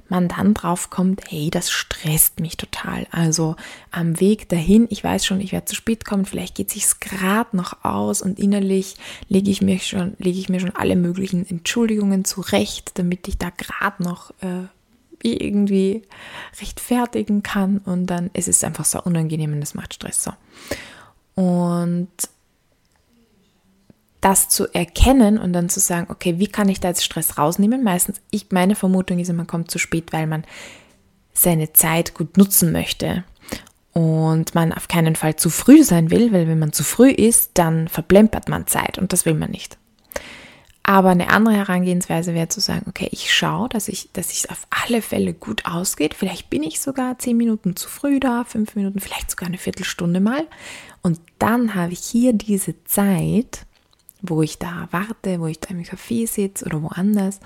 man 0.09 0.29
dann 0.29 0.55
drauf 0.55 0.91
kommt, 0.91 1.23
hey, 1.29 1.51
das 1.51 1.71
stresst 1.71 2.41
mich 2.41 2.57
total. 2.57 3.07
Also 3.11 3.57
am 3.91 4.21
Weg 4.21 4.49
dahin, 4.49 4.87
ich 4.91 5.03
weiß 5.03 5.25
schon, 5.27 5.41
ich 5.41 5.53
werde 5.53 5.67
zu 5.67 5.75
spät 5.75 6.05
kommen, 6.05 6.25
vielleicht 6.25 6.55
geht 6.55 6.71
sich's 6.71 7.01
gerade 7.01 7.57
noch 7.57 7.85
aus 7.85 8.23
und 8.23 8.39
innerlich 8.39 8.97
lege 9.29 9.51
ich 9.51 9.63
mir 9.63 9.79
schon, 9.79 10.15
lege 10.19 10.39
ich 10.39 10.49
mir 10.49 10.61
schon 10.61 10.75
alle 10.75 10.97
möglichen 10.97 11.49
Entschuldigungen 11.49 12.25
zurecht, 12.25 12.93
damit 12.99 13.29
ich 13.29 13.39
da 13.39 13.51
gerade 13.51 14.03
noch 14.03 14.31
äh, 14.41 14.67
irgendwie 15.23 16.03
rechtfertigen 16.61 17.43
kann 17.43 17.79
und 17.79 18.07
dann 18.07 18.31
ist 18.33 18.49
es 18.49 18.63
einfach 18.65 18.85
so 18.85 19.03
unangenehm 19.03 19.53
und 19.53 19.61
das 19.61 19.75
macht 19.75 19.95
Stress 19.95 20.25
so. 20.25 20.33
Und 21.35 22.09
das 24.27 24.49
zu 24.49 24.67
erkennen 24.75 25.39
und 25.39 25.53
dann 25.53 25.69
zu 25.69 25.79
sagen, 25.79 26.09
okay, 26.11 26.41
wie 26.41 26.49
kann 26.49 26.69
ich 26.69 26.81
da 26.81 26.89
jetzt 26.89 27.05
Stress 27.05 27.39
rausnehmen? 27.39 27.85
Meistens, 27.85 28.21
ich, 28.33 28.51
meine 28.51 28.75
Vermutung 28.75 29.21
ist, 29.21 29.33
man 29.33 29.47
kommt 29.47 29.71
zu 29.71 29.79
spät, 29.79 30.13
weil 30.13 30.27
man 30.27 30.43
seine 31.33 31.73
Zeit 31.75 32.13
gut 32.13 32.37
nutzen 32.37 32.73
möchte 32.73 33.23
und 33.93 34.57
man 34.57 34.73
auf 34.73 34.89
keinen 34.89 35.15
Fall 35.15 35.37
zu 35.37 35.49
früh 35.49 35.85
sein 35.85 36.11
will, 36.11 36.33
weil 36.33 36.49
wenn 36.49 36.59
man 36.59 36.73
zu 36.73 36.83
früh 36.83 37.11
ist, 37.11 37.53
dann 37.55 37.87
verplempert 37.87 38.49
man 38.49 38.67
Zeit 38.67 38.99
und 38.99 39.13
das 39.13 39.27
will 39.27 39.35
man 39.35 39.53
nicht. 39.53 39.79
Aber 40.83 41.11
eine 41.11 41.29
andere 41.29 41.55
Herangehensweise 41.55 42.35
wäre 42.35 42.49
zu 42.49 42.59
sagen, 42.59 42.87
okay, 42.89 43.09
ich 43.13 43.33
schaue, 43.33 43.69
dass 43.69 43.87
ich, 43.87 44.11
dass 44.13 44.33
es 44.33 44.51
auf 44.51 44.67
alle 44.71 45.03
Fälle 45.03 45.35
gut 45.35 45.67
ausgeht. 45.67 46.15
Vielleicht 46.15 46.51
bin 46.51 46.65
ich 46.65 46.81
sogar 46.81 47.17
zehn 47.21 47.37
Minuten 47.37 47.77
zu 47.77 47.89
früh 47.89 48.19
da, 48.19 48.43
fünf 48.43 48.75
Minuten, 48.75 48.99
vielleicht 48.99 49.31
sogar 49.31 49.47
eine 49.47 49.59
Viertelstunde 49.59 50.19
mal. 50.19 50.49
Und 51.01 51.21
dann 51.39 51.77
habe 51.77 51.93
ich 51.93 52.01
hier 52.01 52.33
diese 52.33 52.83
Zeit, 52.83 53.67
wo 54.23 54.43
ich 54.43 54.59
da 54.59 54.89
warte, 54.91 55.41
wo 55.41 55.47
ich 55.47 55.61
da 55.61 55.71
im 55.71 55.83
Café 55.83 56.27
sitze 56.27 56.65
oder 56.65 56.83
woanders. 56.83 57.41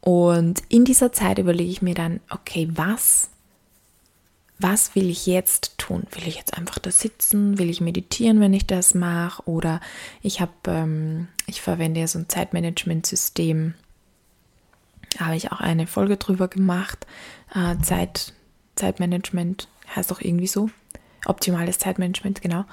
Und 0.00 0.62
in 0.68 0.84
dieser 0.84 1.12
Zeit 1.12 1.38
überlege 1.38 1.70
ich 1.70 1.82
mir 1.82 1.94
dann, 1.94 2.20
okay, 2.30 2.68
was 2.72 3.30
was 4.58 4.94
will 4.94 5.10
ich 5.10 5.26
jetzt 5.26 5.76
tun? 5.76 6.06
Will 6.12 6.26
ich 6.26 6.36
jetzt 6.36 6.56
einfach 6.56 6.78
da 6.78 6.90
sitzen? 6.90 7.58
Will 7.58 7.68
ich 7.68 7.80
meditieren, 7.80 8.40
wenn 8.40 8.54
ich 8.54 8.66
das 8.66 8.94
mache? 8.94 9.42
Oder 9.46 9.80
ich 10.22 10.40
habe, 10.40 10.52
ähm, 10.66 11.28
ich 11.46 11.60
verwende 11.60 12.00
ja 12.00 12.06
so 12.06 12.18
ein 12.18 12.28
Zeitmanagementsystem. 12.28 13.74
Habe 15.18 15.36
ich 15.36 15.52
auch 15.52 15.60
eine 15.60 15.86
Folge 15.86 16.16
drüber 16.16 16.48
gemacht. 16.48 17.06
Äh, 17.54 17.76
Zeit, 17.82 18.32
Zeitmanagement 18.76 19.68
heißt 19.94 20.10
auch 20.12 20.20
irgendwie 20.20 20.46
so. 20.46 20.70
Optimales 21.26 21.78
Zeitmanagement, 21.78 22.40
genau. 22.40 22.64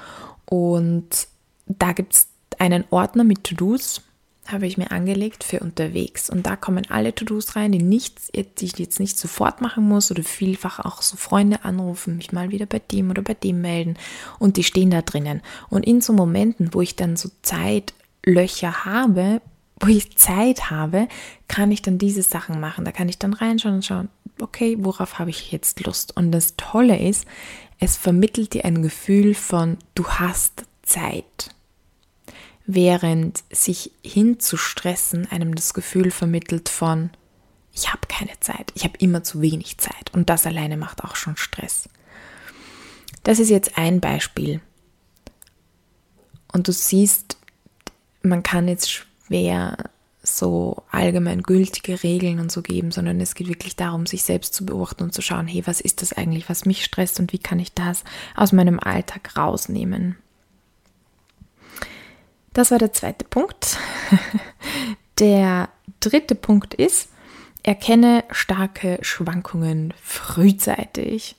Und 0.45 1.27
da 1.65 1.91
gibt 1.91 2.13
es 2.13 2.27
einen 2.63 2.85
Ordner 2.91 3.25
mit 3.25 3.43
To-Dos 3.43 4.01
habe 4.47 4.67
ich 4.67 4.77
mir 4.77 4.91
angelegt 4.91 5.43
für 5.43 5.59
unterwegs. 5.59 6.29
Und 6.29 6.45
da 6.45 6.55
kommen 6.55 6.89
alle 6.89 7.13
To-Dos 7.13 7.57
rein, 7.57 7.73
die, 7.73 7.83
nichts, 7.83 8.31
die 8.31 8.65
ich 8.65 8.77
jetzt 8.77 9.01
nicht 9.01 9.17
sofort 9.17 9.59
machen 9.59 9.85
muss 9.85 10.11
oder 10.11 10.23
vielfach 10.23 10.79
auch 10.79 11.01
so 11.01 11.17
Freunde 11.17 11.65
anrufen, 11.65 12.15
mich 12.15 12.31
mal 12.31 12.51
wieder 12.51 12.65
bei 12.65 12.79
dem 12.79 13.09
oder 13.09 13.21
bei 13.21 13.33
dem 13.33 13.59
melden. 13.59 13.97
Und 14.39 14.55
die 14.55 14.63
stehen 14.63 14.91
da 14.91 15.01
drinnen. 15.01 15.41
Und 15.69 15.85
in 15.85 15.99
so 15.99 16.13
Momenten, 16.13 16.73
wo 16.73 16.79
ich 16.79 16.95
dann 16.95 17.17
so 17.17 17.29
Zeitlöcher 17.41 18.85
habe, 18.85 19.41
wo 19.81 19.87
ich 19.87 20.17
Zeit 20.17 20.69
habe, 20.71 21.09
kann 21.49 21.69
ich 21.69 21.81
dann 21.81 21.97
diese 21.97 22.23
Sachen 22.23 22.61
machen. 22.61 22.85
Da 22.85 22.93
kann 22.93 23.09
ich 23.09 23.19
dann 23.19 23.33
reinschauen 23.33 23.75
und 23.75 23.85
schauen, 23.85 24.09
okay, 24.39 24.77
worauf 24.79 25.19
habe 25.19 25.31
ich 25.31 25.51
jetzt 25.51 25.85
Lust? 25.85 26.15
Und 26.15 26.31
das 26.31 26.55
Tolle 26.55 26.97
ist, 26.97 27.27
es 27.79 27.97
vermittelt 27.97 28.53
dir 28.53 28.63
ein 28.63 28.81
Gefühl 28.81 29.33
von, 29.33 29.77
du 29.95 30.07
hast 30.07 30.63
Zeit 30.83 31.49
während 32.65 33.43
sich 33.51 33.91
hinzustressen 34.03 35.29
einem 35.29 35.55
das 35.55 35.73
Gefühl 35.73 36.11
vermittelt 36.11 36.69
von, 36.69 37.09
ich 37.73 37.91
habe 37.91 38.07
keine 38.07 38.39
Zeit, 38.39 38.71
ich 38.75 38.83
habe 38.83 38.97
immer 38.99 39.23
zu 39.23 39.41
wenig 39.41 39.77
Zeit 39.77 40.13
und 40.13 40.29
das 40.29 40.45
alleine 40.45 40.77
macht 40.77 41.03
auch 41.03 41.15
schon 41.15 41.37
Stress. 41.37 41.89
Das 43.23 43.39
ist 43.39 43.49
jetzt 43.49 43.77
ein 43.77 43.99
Beispiel. 43.99 44.61
Und 46.51 46.67
du 46.67 46.71
siehst, 46.71 47.37
man 48.21 48.43
kann 48.43 48.67
jetzt 48.67 48.91
schwer 48.91 49.77
so 50.21 50.83
allgemein 50.89 51.43
gültige 51.43 52.01
Regeln 52.01 52.39
und 52.39 52.51
so 52.51 52.61
geben, 52.61 52.91
sondern 52.91 53.19
es 53.19 53.35
geht 53.35 53.47
wirklich 53.47 53.75
darum, 53.75 54.05
sich 54.05 54.23
selbst 54.23 54.53
zu 54.53 54.65
beobachten 54.65 55.03
und 55.03 55.13
zu 55.13 55.21
schauen, 55.21 55.47
hey, 55.47 55.63
was 55.65 55.81
ist 55.81 56.01
das 56.01 56.13
eigentlich, 56.13 56.47
was 56.47 56.65
mich 56.65 56.85
stresst 56.85 57.19
und 57.19 57.33
wie 57.33 57.39
kann 57.39 57.59
ich 57.59 57.73
das 57.73 58.03
aus 58.35 58.53
meinem 58.53 58.79
Alltag 58.79 59.35
rausnehmen. 59.35 60.15
Das 62.53 62.71
war 62.71 62.77
der 62.77 62.93
zweite 62.93 63.25
Punkt. 63.25 63.77
Der 65.19 65.69
dritte 65.99 66.33
Punkt 66.33 66.73
ist, 66.73 67.09
erkenne 67.61 68.23
starke 68.31 68.97
Schwankungen 69.01 69.93
frühzeitig. 70.01 71.35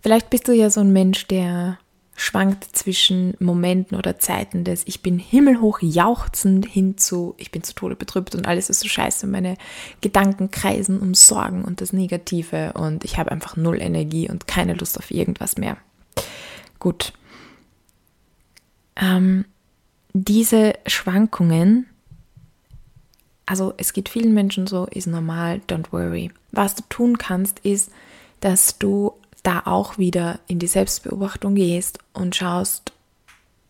Vielleicht 0.00 0.30
bist 0.30 0.48
du 0.48 0.52
ja 0.52 0.70
so 0.70 0.80
ein 0.80 0.92
Mensch, 0.92 1.26
der 1.28 1.78
schwankt 2.14 2.76
zwischen 2.76 3.34
Momenten 3.38 3.96
oder 3.96 4.18
Zeiten 4.18 4.64
des 4.64 4.82
Ich 4.86 5.02
bin 5.02 5.18
himmelhoch 5.18 5.80
jauchzend 5.82 6.66
hin 6.66 6.96
zu 6.98 7.34
Ich 7.38 7.50
bin 7.50 7.62
zu 7.62 7.74
Tode 7.74 7.96
betrübt 7.96 8.34
und 8.34 8.46
alles 8.46 8.70
ist 8.70 8.80
so 8.80 8.88
scheiße. 8.88 9.26
Meine 9.26 9.56
Gedanken 10.00 10.50
kreisen 10.50 11.00
um 11.00 11.14
Sorgen 11.14 11.64
und 11.64 11.80
das 11.80 11.92
Negative 11.92 12.72
und 12.74 13.04
ich 13.04 13.18
habe 13.18 13.30
einfach 13.30 13.56
null 13.56 13.80
Energie 13.80 14.28
und 14.28 14.46
keine 14.46 14.74
Lust 14.74 14.98
auf 14.98 15.10
irgendwas 15.10 15.56
mehr. 15.56 15.76
Gut. 16.78 17.12
Ähm, 18.96 19.44
diese 20.12 20.74
Schwankungen, 20.86 21.86
also 23.46 23.74
es 23.76 23.92
geht 23.92 24.08
vielen 24.08 24.34
Menschen 24.34 24.66
so, 24.66 24.86
ist 24.86 25.06
normal, 25.06 25.60
don't 25.68 25.92
worry. 25.92 26.30
Was 26.52 26.74
du 26.74 26.82
tun 26.88 27.18
kannst, 27.18 27.60
ist, 27.60 27.90
dass 28.40 28.78
du 28.78 29.12
da 29.42 29.62
auch 29.64 29.98
wieder 29.98 30.38
in 30.46 30.58
die 30.58 30.66
Selbstbeobachtung 30.66 31.54
gehst 31.54 31.98
und 32.12 32.36
schaust, 32.36 32.92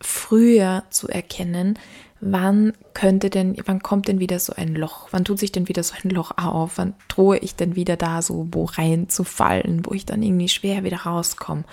früher 0.00 0.82
zu 0.90 1.08
erkennen, 1.08 1.78
wann 2.20 2.72
könnte 2.94 3.30
denn, 3.30 3.56
wann 3.66 3.82
kommt 3.82 4.08
denn 4.08 4.18
wieder 4.18 4.38
so 4.38 4.52
ein 4.54 4.74
Loch? 4.74 5.08
Wann 5.10 5.24
tut 5.24 5.38
sich 5.38 5.52
denn 5.52 5.68
wieder 5.68 5.82
so 5.82 5.94
ein 6.02 6.10
Loch 6.10 6.32
auf? 6.36 6.72
Wann 6.76 6.94
drohe 7.08 7.38
ich 7.38 7.54
denn 7.56 7.76
wieder 7.76 7.96
da 7.96 8.22
so 8.22 8.48
wo 8.50 8.64
rein 8.64 9.08
zu 9.08 9.24
fallen, 9.24 9.84
wo 9.84 9.92
ich 9.92 10.06
dann 10.06 10.22
irgendwie 10.22 10.48
schwer 10.48 10.84
wieder 10.84 10.98
rauskomme? 10.98 11.64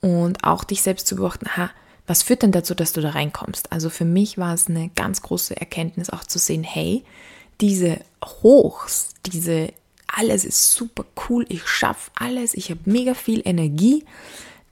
Und 0.00 0.44
auch 0.44 0.64
dich 0.64 0.82
selbst 0.82 1.06
zu 1.06 1.16
beobachten, 1.16 1.46
aha, 1.46 1.70
was 2.06 2.22
führt 2.22 2.42
denn 2.42 2.52
dazu, 2.52 2.74
dass 2.74 2.92
du 2.92 3.00
da 3.00 3.10
reinkommst? 3.10 3.72
Also 3.72 3.90
für 3.90 4.04
mich 4.04 4.38
war 4.38 4.54
es 4.54 4.68
eine 4.68 4.90
ganz 4.94 5.22
große 5.22 5.56
Erkenntnis 5.56 6.10
auch 6.10 6.24
zu 6.24 6.38
sehen, 6.38 6.64
hey, 6.64 7.04
diese 7.60 8.00
Hochs, 8.24 9.10
diese 9.26 9.72
alles 10.06 10.44
ist 10.44 10.72
super 10.72 11.04
cool, 11.28 11.46
ich 11.48 11.66
schaffe 11.66 12.10
alles, 12.14 12.54
ich 12.54 12.70
habe 12.70 12.80
mega 12.84 13.14
viel 13.14 13.40
Energie, 13.44 14.04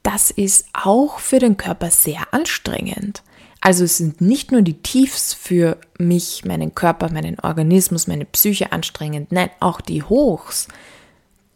das 0.02 0.30
ist 0.30 0.66
auch 0.72 1.18
für 1.18 1.38
den 1.38 1.56
Körper 1.56 1.90
sehr 1.90 2.32
anstrengend. 2.32 3.22
Also 3.60 3.84
es 3.84 3.98
sind 3.98 4.20
nicht 4.20 4.52
nur 4.52 4.62
die 4.62 4.82
Tiefs 4.82 5.34
für 5.34 5.76
mich, 5.98 6.44
meinen 6.44 6.74
Körper, 6.74 7.12
meinen 7.12 7.38
Organismus, 7.38 8.06
meine 8.06 8.24
Psyche 8.24 8.72
anstrengend, 8.72 9.32
nein, 9.32 9.50
auch 9.60 9.80
die 9.80 10.02
Hochs, 10.02 10.68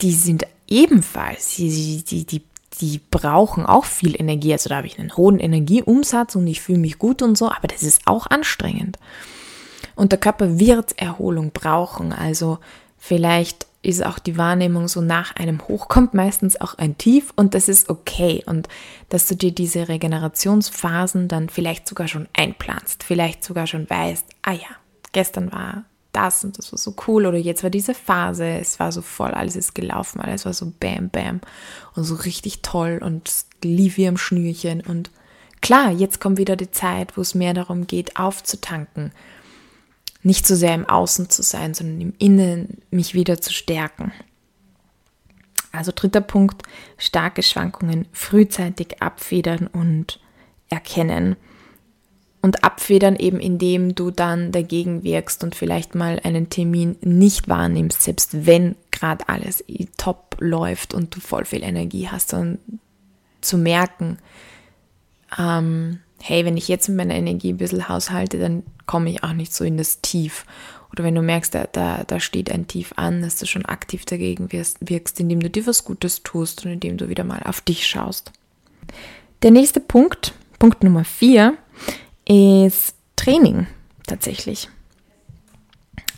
die 0.02 0.12
sind 0.12 0.46
ebenfalls, 0.68 1.56
die, 1.56 1.68
die, 1.68 2.04
die 2.04 2.24
die 2.24 2.42
brauchen 3.10 3.66
auch 3.66 3.84
viel 3.84 4.18
Energie. 4.18 4.52
Also 4.52 4.68
da 4.68 4.76
habe 4.76 4.86
ich 4.86 4.98
einen 4.98 5.16
hohen 5.16 5.38
Energieumsatz 5.38 6.36
und 6.36 6.46
ich 6.46 6.60
fühle 6.60 6.78
mich 6.78 6.98
gut 6.98 7.22
und 7.22 7.36
so, 7.36 7.50
aber 7.50 7.68
das 7.68 7.82
ist 7.82 8.02
auch 8.06 8.26
anstrengend. 8.26 8.98
Und 9.96 10.12
der 10.12 10.18
Körper 10.18 10.58
wird 10.58 10.98
Erholung 10.98 11.52
brauchen. 11.52 12.12
Also 12.12 12.58
vielleicht 12.98 13.66
ist 13.82 14.04
auch 14.04 14.18
die 14.18 14.38
Wahrnehmung 14.38 14.88
so 14.88 15.00
nach 15.00 15.36
einem 15.36 15.68
Hoch 15.68 15.88
kommt 15.88 16.14
meistens 16.14 16.60
auch 16.60 16.78
ein 16.78 16.96
Tief 16.96 17.32
und 17.36 17.54
das 17.54 17.68
ist 17.68 17.90
okay. 17.90 18.42
Und 18.46 18.68
dass 19.10 19.26
du 19.26 19.36
dir 19.36 19.52
diese 19.52 19.88
Regenerationsphasen 19.88 21.28
dann 21.28 21.48
vielleicht 21.48 21.86
sogar 21.86 22.08
schon 22.08 22.28
einplanst, 22.32 23.02
vielleicht 23.02 23.44
sogar 23.44 23.66
schon 23.66 23.88
weißt, 23.88 24.26
ah 24.42 24.52
ja, 24.52 24.68
gestern 25.12 25.52
war 25.52 25.84
das 26.14 26.44
und 26.44 26.58
das 26.58 26.72
war 26.72 26.78
so 26.78 26.94
cool. 27.06 27.26
Oder 27.26 27.38
jetzt 27.38 27.62
war 27.62 27.70
diese 27.70 27.94
Phase, 27.94 28.46
es 28.46 28.80
war 28.80 28.92
so 28.92 29.02
voll, 29.02 29.32
alles 29.32 29.56
ist 29.56 29.74
gelaufen, 29.74 30.20
alles 30.20 30.44
war 30.44 30.54
so 30.54 30.72
bam, 30.78 31.10
bam 31.10 31.40
und 31.94 32.04
so 32.04 32.14
richtig 32.14 32.62
toll 32.62 33.00
und 33.02 33.30
lief 33.62 33.96
wie 33.96 34.08
am 34.08 34.16
Schnürchen. 34.16 34.80
Und 34.80 35.10
klar, 35.60 35.90
jetzt 35.90 36.20
kommt 36.20 36.38
wieder 36.38 36.56
die 36.56 36.70
Zeit, 36.70 37.16
wo 37.16 37.20
es 37.20 37.34
mehr 37.34 37.54
darum 37.54 37.86
geht, 37.86 38.16
aufzutanken, 38.16 39.12
nicht 40.22 40.46
so 40.46 40.54
sehr 40.54 40.74
im 40.74 40.88
Außen 40.88 41.28
zu 41.28 41.42
sein, 41.42 41.74
sondern 41.74 42.00
im 42.00 42.14
Innen 42.18 42.78
mich 42.90 43.14
wieder 43.14 43.40
zu 43.40 43.52
stärken. 43.52 44.12
Also 45.72 45.92
dritter 45.94 46.20
Punkt, 46.20 46.62
starke 46.96 47.42
Schwankungen 47.42 48.06
frühzeitig 48.12 49.02
abfedern 49.02 49.66
und 49.66 50.20
erkennen 50.70 51.36
und 52.44 52.62
abfedern 52.62 53.16
eben, 53.16 53.40
indem 53.40 53.94
du 53.94 54.10
dann 54.10 54.52
dagegen 54.52 55.02
wirkst 55.02 55.42
und 55.42 55.54
vielleicht 55.54 55.94
mal 55.94 56.20
einen 56.24 56.50
Termin 56.50 56.94
nicht 57.00 57.48
wahrnimmst, 57.48 58.02
selbst 58.02 58.44
wenn 58.44 58.74
gerade 58.90 59.30
alles 59.30 59.64
top 59.96 60.36
läuft 60.40 60.92
und 60.92 61.16
du 61.16 61.20
voll 61.20 61.46
viel 61.46 61.62
Energie 61.62 62.06
hast, 62.06 62.28
sondern 62.28 62.58
zu 63.40 63.56
merken, 63.56 64.18
ähm, 65.38 66.00
hey, 66.20 66.44
wenn 66.44 66.58
ich 66.58 66.68
jetzt 66.68 66.86
mit 66.88 66.98
meiner 66.98 67.14
Energie 67.14 67.54
ein 67.54 67.56
bisschen 67.56 67.88
haushalte, 67.88 68.38
dann 68.38 68.62
komme 68.84 69.08
ich 69.08 69.24
auch 69.24 69.32
nicht 69.32 69.54
so 69.54 69.64
in 69.64 69.78
das 69.78 70.02
Tief. 70.02 70.44
Oder 70.92 71.02
wenn 71.02 71.14
du 71.14 71.22
merkst, 71.22 71.54
da, 71.54 71.66
da, 71.72 72.04
da 72.04 72.20
steht 72.20 72.52
ein 72.52 72.66
Tief 72.66 72.92
an, 72.96 73.22
dass 73.22 73.36
du 73.36 73.46
schon 73.46 73.64
aktiv 73.64 74.04
dagegen 74.04 74.52
wirkst, 74.52 74.80
wirkst, 74.82 75.18
indem 75.18 75.40
du 75.40 75.48
dir 75.48 75.66
was 75.66 75.84
Gutes 75.84 76.22
tust 76.22 76.66
und 76.66 76.72
indem 76.72 76.98
du 76.98 77.08
wieder 77.08 77.24
mal 77.24 77.42
auf 77.42 77.62
dich 77.62 77.86
schaust. 77.86 78.32
Der 79.42 79.50
nächste 79.50 79.80
Punkt, 79.80 80.34
Punkt 80.58 80.84
Nummer 80.84 81.04
vier, 81.04 81.56
ist 82.26 82.94
Training 83.16 83.66
tatsächlich. 84.06 84.68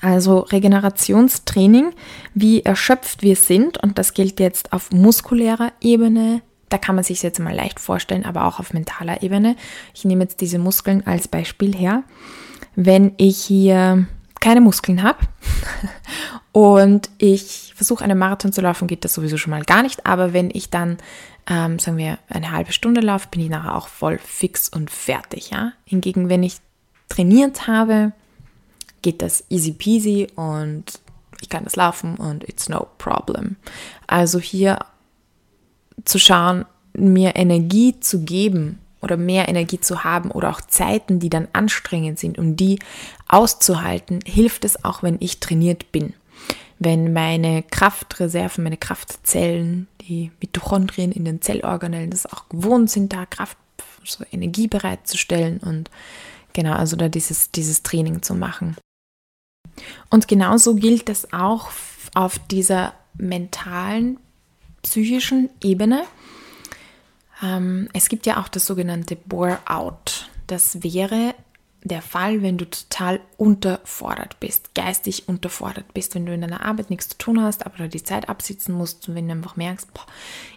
Also 0.02 0.40
Regenerationstraining, 0.40 1.92
wie 2.34 2.62
erschöpft 2.62 3.22
wir 3.22 3.36
sind, 3.36 3.82
und 3.82 3.98
das 3.98 4.14
gilt 4.14 4.40
jetzt 4.40 4.72
auf 4.72 4.90
muskulärer 4.92 5.72
Ebene, 5.80 6.42
da 6.68 6.78
kann 6.78 6.96
man 6.96 7.04
sich 7.04 7.22
jetzt 7.22 7.38
mal 7.38 7.54
leicht 7.54 7.80
vorstellen, 7.80 8.25
aber 8.25 8.44
auch 8.44 8.58
auf 8.60 8.72
mentaler 8.72 9.22
Ebene. 9.22 9.56
Ich 9.94 10.04
nehme 10.04 10.25
jetzt 10.25 10.40
diese 10.40 10.58
Muskeln 10.58 11.06
als 11.06 11.28
Beispiel 11.28 11.75
her. 11.75 12.02
wenn 12.76 13.14
ich 13.16 13.38
hier 13.38 14.06
keine 14.46 14.60
Muskeln 14.60 15.02
habe 15.02 15.18
und 16.52 17.10
ich 17.18 17.72
versuche 17.74 18.04
einen 18.04 18.16
Marathon 18.16 18.52
zu 18.52 18.60
laufen, 18.60 18.86
geht 18.86 19.04
das 19.04 19.12
sowieso 19.12 19.38
schon 19.38 19.50
mal 19.50 19.64
gar 19.64 19.82
nicht. 19.82 20.06
Aber 20.06 20.32
wenn 20.32 20.50
ich 20.54 20.70
dann, 20.70 20.98
ähm, 21.48 21.80
sagen 21.80 21.96
wir, 21.96 22.20
eine 22.28 22.52
halbe 22.52 22.72
Stunde 22.72 23.00
laufe, 23.00 23.26
bin 23.28 23.40
ich 23.40 23.50
nachher 23.50 23.74
auch 23.74 23.88
voll 23.88 24.18
fix 24.18 24.68
und 24.68 24.88
fertig. 24.88 25.50
Ja? 25.50 25.72
Hingegen, 25.84 26.28
wenn 26.28 26.44
ich 26.44 26.58
trainiert 27.08 27.66
habe, 27.66 28.12
geht 29.02 29.20
das 29.20 29.42
easy 29.48 29.72
peasy 29.72 30.28
und 30.36 31.00
ich 31.40 31.48
kann 31.48 31.64
das 31.64 31.74
laufen 31.74 32.14
und 32.14 32.48
it's 32.48 32.68
no 32.68 32.86
problem. 32.98 33.56
Also 34.06 34.38
hier 34.38 34.78
zu 36.04 36.20
schauen, 36.20 36.66
mir 36.94 37.34
Energie 37.34 37.98
zu 37.98 38.20
geben 38.20 38.78
oder 39.00 39.16
mehr 39.16 39.48
Energie 39.48 39.80
zu 39.80 40.04
haben 40.04 40.30
oder 40.30 40.50
auch 40.50 40.60
Zeiten, 40.60 41.18
die 41.18 41.30
dann 41.30 41.48
anstrengend 41.52 42.18
sind, 42.18 42.38
um 42.38 42.56
die 42.56 42.78
auszuhalten, 43.28 44.20
hilft 44.24 44.64
es 44.64 44.84
auch, 44.84 45.02
wenn 45.02 45.16
ich 45.20 45.40
trainiert 45.40 45.92
bin. 45.92 46.14
Wenn 46.78 47.12
meine 47.12 47.62
Kraftreserven, 47.62 48.64
meine 48.64 48.76
Kraftzellen, 48.76 49.88
die 50.02 50.30
Mitochondrien 50.40 51.12
in 51.12 51.24
den 51.24 51.40
Zellorganellen 51.40 52.10
das 52.10 52.26
auch 52.26 52.48
gewohnt 52.48 52.90
sind, 52.90 53.12
da 53.12 53.26
Kraft, 53.26 53.56
so 54.04 54.24
Energie 54.30 54.68
bereitzustellen 54.68 55.58
und 55.58 55.90
genau, 56.52 56.72
also 56.74 56.96
da 56.96 57.08
dieses, 57.08 57.50
dieses 57.50 57.82
Training 57.82 58.22
zu 58.22 58.34
machen. 58.34 58.76
Und 60.10 60.28
genauso 60.28 60.74
gilt 60.74 61.08
das 61.08 61.32
auch 61.32 61.70
auf 62.14 62.38
dieser 62.50 62.94
mentalen, 63.18 64.18
psychischen 64.82 65.50
Ebene. 65.62 66.04
Ähm, 67.43 67.88
es 67.93 68.09
gibt 68.09 68.26
ja 68.26 68.40
auch 68.40 68.49
das 68.49 68.66
sogenannte 68.66 69.16
Bore-out. 69.16 70.28
Das 70.47 70.83
wäre 70.83 71.35
der 71.87 72.02
Fall, 72.02 72.43
wenn 72.43 72.59
du 72.59 72.69
total 72.69 73.21
unterfordert 73.37 74.40
bist, 74.40 74.75
geistig 74.75 75.28
unterfordert 75.28 75.95
bist, 75.95 76.14
wenn 76.14 76.26
du 76.26 76.35
in 76.35 76.40
deiner 76.40 76.64
Arbeit 76.64 76.90
nichts 76.90 77.11
zu 77.11 77.19
tun 77.19 77.40
hast, 77.40 77.64
aber 77.64 77.88
die 77.88 78.02
Zeit 78.02 78.28
absitzen 78.28 78.75
musst 78.75 79.09
und 79.09 79.14
wenn 79.14 79.28
du 79.28 79.33
einfach 79.33 79.57
merkst, 79.57 79.93
boah, 79.95 80.07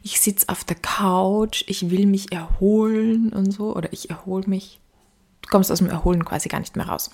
ich 0.02 0.20
sitze 0.20 0.50
auf 0.50 0.64
der 0.64 0.78
Couch, 0.78 1.64
ich 1.68 1.92
will 1.92 2.08
mich 2.08 2.32
erholen 2.32 3.32
und 3.32 3.52
so, 3.52 3.76
oder 3.76 3.94
ich 3.94 4.10
erhole 4.10 4.48
mich, 4.48 4.80
du 5.44 5.50
kommst 5.50 5.72
aus 5.72 5.80
dem 5.80 5.90
Erholen 5.90 6.26
quasi 6.26 6.50
gar 6.50 6.60
nicht 6.60 6.76
mehr 6.76 6.88
raus. 6.88 7.12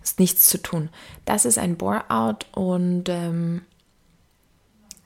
Hast 0.00 0.18
nichts 0.18 0.48
zu 0.48 0.60
tun. 0.60 0.88
Das 1.24 1.44
ist 1.44 1.58
ein 1.58 1.76
Bore-out 1.76 2.46
und 2.52 3.08
ähm, 3.08 3.62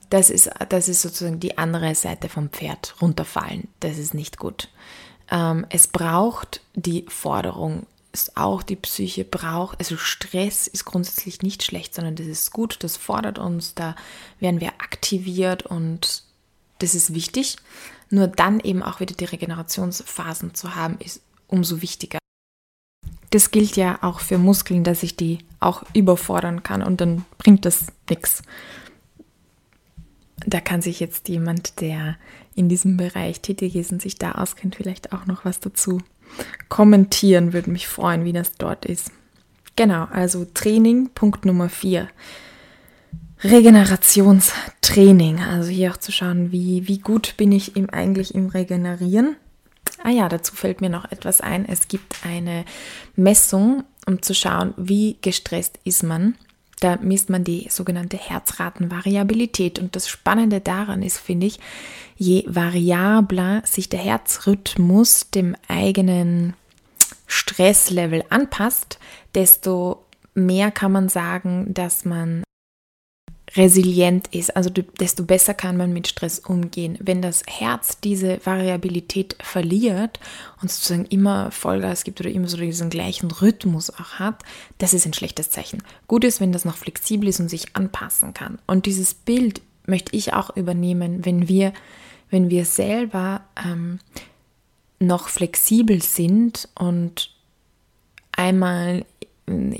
das 0.09 0.29
ist, 0.29 0.49
das 0.69 0.89
ist 0.89 1.01
sozusagen 1.01 1.39
die 1.39 1.57
andere 1.57 1.93
Seite 1.95 2.29
vom 2.29 2.49
Pferd, 2.49 2.95
runterfallen. 3.01 3.67
Das 3.79 3.97
ist 3.97 4.13
nicht 4.13 4.37
gut. 4.37 4.69
Ähm, 5.29 5.65
es 5.69 5.87
braucht 5.87 6.61
die 6.73 7.05
Forderung, 7.07 7.85
es 8.11 8.35
auch 8.35 8.63
die 8.63 8.75
Psyche 8.75 9.23
braucht. 9.23 9.79
Also 9.79 9.97
Stress 9.97 10.67
ist 10.67 10.85
grundsätzlich 10.85 11.41
nicht 11.41 11.63
schlecht, 11.63 11.93
sondern 11.93 12.15
das 12.15 12.25
ist 12.25 12.51
gut, 12.51 12.77
das 12.81 12.97
fordert 12.97 13.37
uns, 13.37 13.75
da 13.75 13.95
werden 14.39 14.61
wir 14.61 14.69
aktiviert 14.79 15.65
und 15.65 16.23
das 16.79 16.95
ist 16.95 17.13
wichtig. 17.13 17.57
Nur 18.09 18.27
dann 18.27 18.59
eben 18.59 18.81
auch 18.81 18.99
wieder 18.99 19.13
die 19.13 19.25
Regenerationsphasen 19.25 20.55
zu 20.55 20.75
haben, 20.75 20.97
ist 20.99 21.21
umso 21.47 21.81
wichtiger. 21.81 22.17
Das 23.29 23.51
gilt 23.51 23.75
ja 23.75 23.99
auch 24.01 24.21
für 24.21 24.39
Muskeln, 24.39 24.83
dass 24.83 25.03
ich 25.03 25.15
die 25.15 25.39
auch 25.59 25.83
überfordern 25.93 26.63
kann 26.63 26.81
und 26.81 26.99
dann 26.99 27.25
bringt 27.37 27.65
das 27.65 27.85
nichts. 28.09 28.41
Da 30.45 30.61
kann 30.61 30.81
sich 30.81 30.99
jetzt 30.99 31.27
jemand, 31.29 31.81
der 31.81 32.17
in 32.55 32.69
diesem 32.69 32.97
Bereich 32.97 33.41
tätig 33.41 33.75
ist 33.75 33.91
und 33.91 34.01
sich 34.01 34.17
da 34.17 34.33
auskennt, 34.33 34.75
vielleicht 34.75 35.13
auch 35.13 35.25
noch 35.25 35.45
was 35.45 35.59
dazu 35.59 36.01
kommentieren. 36.69 37.53
Würde 37.53 37.71
mich 37.71 37.87
freuen, 37.87 38.23
wie 38.25 38.33
das 38.33 38.53
dort 38.53 38.85
ist. 38.85 39.11
Genau, 39.75 40.05
also 40.11 40.45
Training, 40.45 41.09
Punkt 41.13 41.45
Nummer 41.45 41.69
4. 41.69 42.09
Regenerationstraining. 43.43 45.39
Also 45.39 45.69
hier 45.69 45.91
auch 45.91 45.97
zu 45.97 46.11
schauen, 46.11 46.51
wie, 46.51 46.87
wie 46.87 46.99
gut 46.99 47.35
bin 47.37 47.51
ich 47.51 47.75
im, 47.77 47.89
eigentlich 47.89 48.35
im 48.35 48.47
Regenerieren. 48.47 49.37
Ah 50.03 50.09
ja, 50.09 50.27
dazu 50.29 50.55
fällt 50.55 50.81
mir 50.81 50.89
noch 50.89 51.09
etwas 51.11 51.39
ein. 51.41 51.65
Es 51.65 51.87
gibt 51.87 52.25
eine 52.25 52.65
Messung, 53.15 53.83
um 54.05 54.21
zu 54.21 54.33
schauen, 54.33 54.73
wie 54.77 55.17
gestresst 55.21 55.79
ist 55.83 56.03
man. 56.03 56.35
Da 56.79 56.97
misst 57.01 57.29
man 57.29 57.43
die 57.43 57.67
sogenannte 57.69 58.17
Herzratenvariabilität. 58.17 59.79
Und 59.79 59.95
das 59.95 60.07
Spannende 60.07 60.61
daran 60.61 61.01
ist, 61.01 61.17
finde 61.17 61.47
ich, 61.47 61.59
je 62.15 62.43
variabler 62.47 63.61
sich 63.65 63.89
der 63.89 63.99
Herzrhythmus 63.99 65.29
dem 65.29 65.55
eigenen 65.67 66.53
Stresslevel 67.27 68.23
anpasst, 68.29 68.99
desto 69.35 70.05
mehr 70.33 70.71
kann 70.71 70.91
man 70.91 71.09
sagen, 71.09 71.73
dass 71.73 72.05
man 72.05 72.43
resilient 73.55 74.27
ist, 74.33 74.55
also 74.55 74.69
desto 74.69 75.23
besser 75.23 75.53
kann 75.53 75.77
man 75.77 75.91
mit 75.91 76.07
Stress 76.07 76.39
umgehen. 76.39 76.97
Wenn 77.01 77.21
das 77.21 77.43
Herz 77.47 77.99
diese 77.99 78.39
Variabilität 78.45 79.35
verliert 79.41 80.19
und 80.61 80.71
sozusagen 80.71 81.05
immer 81.05 81.51
Vollgas 81.51 82.03
gibt 82.03 82.19
oder 82.19 82.29
immer 82.29 82.47
so 82.47 82.57
diesen 82.57 82.89
gleichen 82.89 83.31
Rhythmus 83.31 83.89
auch 83.89 84.19
hat, 84.19 84.43
das 84.77 84.93
ist 84.93 85.05
ein 85.05 85.13
schlechtes 85.13 85.49
Zeichen. 85.49 85.83
Gut 86.07 86.23
ist, 86.23 86.41
wenn 86.41 86.51
das 86.51 86.65
noch 86.65 86.77
flexibel 86.77 87.27
ist 87.27 87.39
und 87.39 87.49
sich 87.49 87.75
anpassen 87.75 88.33
kann. 88.33 88.59
Und 88.67 88.85
dieses 88.85 89.13
Bild 89.13 89.61
möchte 89.85 90.15
ich 90.15 90.33
auch 90.33 90.55
übernehmen, 90.55 91.25
wenn 91.25 91.47
wir, 91.47 91.73
wenn 92.29 92.49
wir 92.49 92.65
selber 92.65 93.41
ähm, 93.65 93.99
noch 94.99 95.29
flexibel 95.29 96.01
sind 96.01 96.69
und 96.75 97.31
einmal 98.31 99.05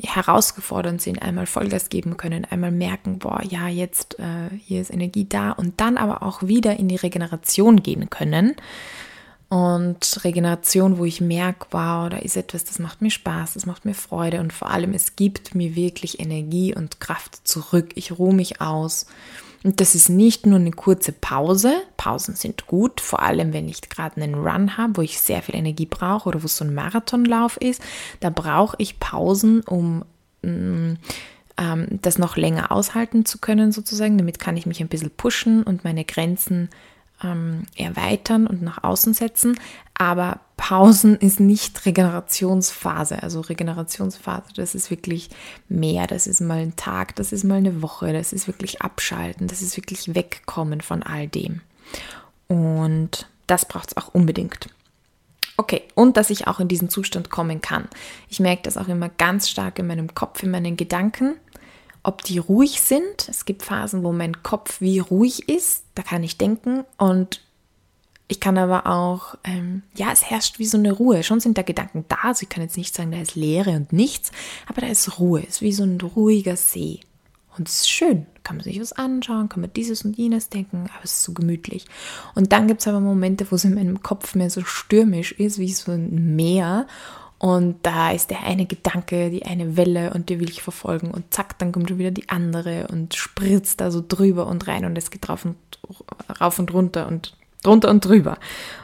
herausgefordert 0.03 1.01
sind, 1.01 1.21
einmal 1.21 1.45
Vollgas 1.45 1.89
geben 1.89 2.17
können, 2.17 2.45
einmal 2.45 2.71
merken, 2.71 3.19
boah, 3.19 3.41
ja, 3.43 3.67
jetzt 3.67 4.19
äh, 4.19 4.49
hier 4.57 4.81
ist 4.81 4.91
Energie 4.91 5.25
da 5.27 5.51
und 5.51 5.79
dann 5.79 5.97
aber 5.97 6.23
auch 6.23 6.43
wieder 6.43 6.77
in 6.77 6.87
die 6.87 6.95
Regeneration 6.95 7.83
gehen 7.83 8.09
können. 8.09 8.55
Und 9.49 10.23
Regeneration, 10.23 10.99
wo 10.99 11.05
ich 11.05 11.21
merke, 11.21 11.65
wow, 11.71 12.07
da 12.07 12.17
ist 12.17 12.37
etwas, 12.37 12.65
das 12.65 12.77
macht 12.77 13.01
mir 13.01 13.09
Spaß, 13.09 13.55
das 13.55 13.65
macht 13.65 13.83
mir 13.83 13.95
Freude 13.95 14.41
und 14.41 14.53
vor 14.53 14.69
allem, 14.69 14.93
es 14.93 15.15
gibt 15.15 15.55
mir 15.55 15.75
wirklich 15.75 16.19
Energie 16.19 16.75
und 16.75 16.99
Kraft 16.99 17.47
zurück. 17.47 17.89
Ich 17.95 18.19
ruhe 18.19 18.33
mich 18.33 18.61
aus. 18.61 19.07
Und 19.63 19.81
das 19.81 19.95
ist 19.95 20.09
nicht 20.09 20.45
nur 20.45 20.57
eine 20.57 20.71
kurze 20.71 21.11
Pause. 21.11 21.73
Pausen 21.97 22.35
sind 22.35 22.67
gut, 22.67 23.01
vor 23.01 23.21
allem 23.21 23.51
wenn 23.51 23.67
ich 23.67 23.81
gerade 23.81 24.21
einen 24.21 24.35
Run 24.35 24.77
habe, 24.77 24.97
wo 24.97 25.01
ich 25.01 25.19
sehr 25.19 25.41
viel 25.41 25.55
Energie 25.55 25.85
brauche 25.85 26.29
oder 26.29 26.41
wo 26.41 26.45
es 26.45 26.57
so 26.57 26.63
ein 26.63 26.73
Marathonlauf 26.73 27.57
ist. 27.57 27.81
Da 28.21 28.29
brauche 28.29 28.75
ich 28.79 28.99
Pausen, 28.99 29.61
um 29.61 30.05
mm, 30.43 30.93
ähm, 31.57 31.87
das 32.01 32.17
noch 32.17 32.37
länger 32.37 32.71
aushalten 32.71 33.25
zu 33.25 33.39
können, 33.39 33.71
sozusagen. 33.71 34.17
Damit 34.17 34.39
kann 34.39 34.55
ich 34.55 34.65
mich 34.65 34.79
ein 34.79 34.87
bisschen 34.87 35.11
pushen 35.11 35.63
und 35.63 35.83
meine 35.83 36.05
Grenzen 36.05 36.69
ähm, 37.21 37.63
erweitern 37.75 38.47
und 38.47 38.61
nach 38.61 38.83
außen 38.83 39.13
setzen. 39.13 39.59
Aber 39.93 40.39
Pausen 40.59 41.15
ist 41.15 41.39
nicht 41.39 41.85
Regenerationsphase. 41.85 43.23
Also 43.23 43.39
Regenerationsphase, 43.39 44.51
das 44.57 44.75
ist 44.75 44.91
wirklich 44.91 45.29
mehr. 45.69 46.05
Das 46.05 46.27
ist 46.27 46.41
mal 46.41 46.57
ein 46.57 46.75
Tag, 46.75 47.15
das 47.15 47.31
ist 47.31 47.45
mal 47.45 47.55
eine 47.55 47.81
Woche, 47.81 48.11
das 48.11 48.33
ist 48.33 48.45
wirklich 48.45 48.81
abschalten, 48.81 49.47
das 49.47 49.61
ist 49.61 49.77
wirklich 49.77 50.13
wegkommen 50.15 50.81
von 50.81 51.01
all 51.01 51.29
dem. 51.29 51.61
Und 52.49 53.29
das 53.47 53.65
braucht 53.65 53.91
es 53.91 53.97
auch 53.97 54.13
unbedingt. 54.13 54.67
Okay, 55.55 55.83
und 55.95 56.17
dass 56.17 56.29
ich 56.29 56.47
auch 56.47 56.59
in 56.59 56.67
diesen 56.67 56.89
Zustand 56.89 57.29
kommen 57.29 57.61
kann. 57.61 57.87
Ich 58.27 58.41
merke 58.41 58.63
das 58.63 58.75
auch 58.75 58.89
immer 58.89 59.07
ganz 59.07 59.47
stark 59.49 59.79
in 59.79 59.87
meinem 59.87 60.13
Kopf, 60.13 60.43
in 60.43 60.51
meinen 60.51 60.75
Gedanken 60.75 61.35
ob 62.01 62.23
die 62.23 62.37
ruhig 62.37 62.81
sind. 62.81 63.27
Es 63.27 63.43
gibt 63.43 63.63
Phasen, 63.63 64.03
wo 64.03 64.13
mein 64.13 64.41
Kopf 64.41 64.79
wie 64.79 64.99
ruhig 64.99 65.49
ist, 65.49 65.83
da 65.95 66.01
kann 66.01 66.23
ich 66.23 66.37
denken 66.37 66.85
und 66.97 67.41
ich 68.31 68.39
kann 68.39 68.59
aber 68.59 68.85
auch, 68.85 69.35
ähm, 69.43 69.81
ja, 69.95 70.11
es 70.13 70.29
herrscht 70.29 70.59
wie 70.59 70.65
so 70.65 70.77
eine 70.77 70.91
Ruhe. 70.91 71.23
Schon 71.23 71.39
sind 71.39 71.57
da 71.57 71.63
Gedanken 71.63 72.05
da, 72.07 72.17
also 72.21 72.45
kann 72.47 72.61
jetzt 72.61 72.77
nicht 72.77 72.93
sagen, 72.93 73.11
da 73.11 73.19
ist 73.19 73.35
Leere 73.35 73.71
und 73.71 73.91
nichts, 73.91 74.31
aber 74.67 74.81
da 74.81 74.87
ist 74.87 75.19
Ruhe, 75.19 75.41
es 75.41 75.55
ist 75.55 75.61
wie 75.63 75.73
so 75.73 75.83
ein 75.83 75.99
ruhiger 75.99 76.55
See. 76.55 76.99
Und 77.57 77.67
es 77.67 77.79
ist 77.81 77.89
schön, 77.89 78.27
kann 78.43 78.57
man 78.57 78.63
sich 78.63 78.79
was 78.79 78.93
anschauen, 78.93 79.49
kann 79.49 79.61
man 79.61 79.73
dieses 79.73 80.05
und 80.05 80.15
jenes 80.15 80.49
denken, 80.49 80.85
aber 80.95 81.03
es 81.03 81.13
ist 81.13 81.23
so 81.23 81.33
gemütlich. 81.33 81.85
Und 82.35 82.51
dann 82.51 82.67
gibt 82.67 82.81
es 82.81 82.87
aber 82.87 82.99
Momente, 82.99 83.47
wo 83.49 83.55
es 83.55 83.65
in 83.65 83.73
meinem 83.73 84.03
Kopf 84.03 84.35
mehr 84.35 84.51
so 84.51 84.63
stürmisch 84.63 85.31
ist, 85.31 85.57
wie 85.57 85.73
so 85.73 85.91
ein 85.91 86.35
Meer. 86.35 86.85
Und 87.39 87.77
da 87.81 88.11
ist 88.11 88.29
der 88.29 88.43
eine 88.43 88.67
Gedanke, 88.67 89.31
die 89.31 89.45
eine 89.45 89.75
Welle 89.75 90.13
und 90.13 90.29
die 90.29 90.39
will 90.39 90.49
ich 90.49 90.61
verfolgen. 90.61 91.09
Und 91.09 91.33
zack, 91.33 91.57
dann 91.57 91.71
kommt 91.71 91.97
wieder 91.97 92.11
die 92.11 92.29
andere 92.29 92.87
und 92.89 93.15
spritzt 93.15 93.81
da 93.81 93.89
so 93.89 94.03
drüber 94.07 94.45
und 94.45 94.67
rein 94.67 94.85
und 94.85 94.95
es 94.97 95.09
geht 95.09 95.27
rauf 95.27 95.45
und, 95.45 95.57
rauf 96.39 96.59
und 96.59 96.71
runter 96.71 97.07
und 97.07 97.35
drunter 97.63 97.89
und 97.89 98.05
drüber. 98.05 98.37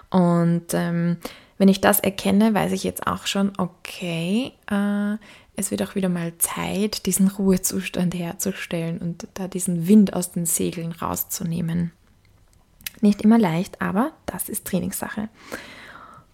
Und 0.09 0.73
ähm, 0.73 1.17
wenn 1.57 1.67
ich 1.67 1.81
das 1.81 1.99
erkenne, 1.99 2.53
weiß 2.53 2.71
ich 2.71 2.83
jetzt 2.83 3.07
auch 3.07 3.27
schon, 3.27 3.53
okay, 3.57 4.53
äh, 4.69 5.17
es 5.55 5.71
wird 5.71 5.81
auch 5.83 5.95
wieder 5.95 6.09
mal 6.09 6.33
Zeit, 6.37 7.05
diesen 7.05 7.29
Ruhezustand 7.29 8.13
herzustellen 8.13 8.97
und 8.99 9.27
da 9.33 9.47
diesen 9.47 9.87
Wind 9.87 10.13
aus 10.13 10.31
den 10.31 10.45
Segeln 10.45 10.91
rauszunehmen. 10.91 11.91
Nicht 13.01 13.21
immer 13.21 13.37
leicht, 13.37 13.81
aber 13.81 14.11
das 14.25 14.49
ist 14.49 14.65
Trainingssache. 14.65 15.29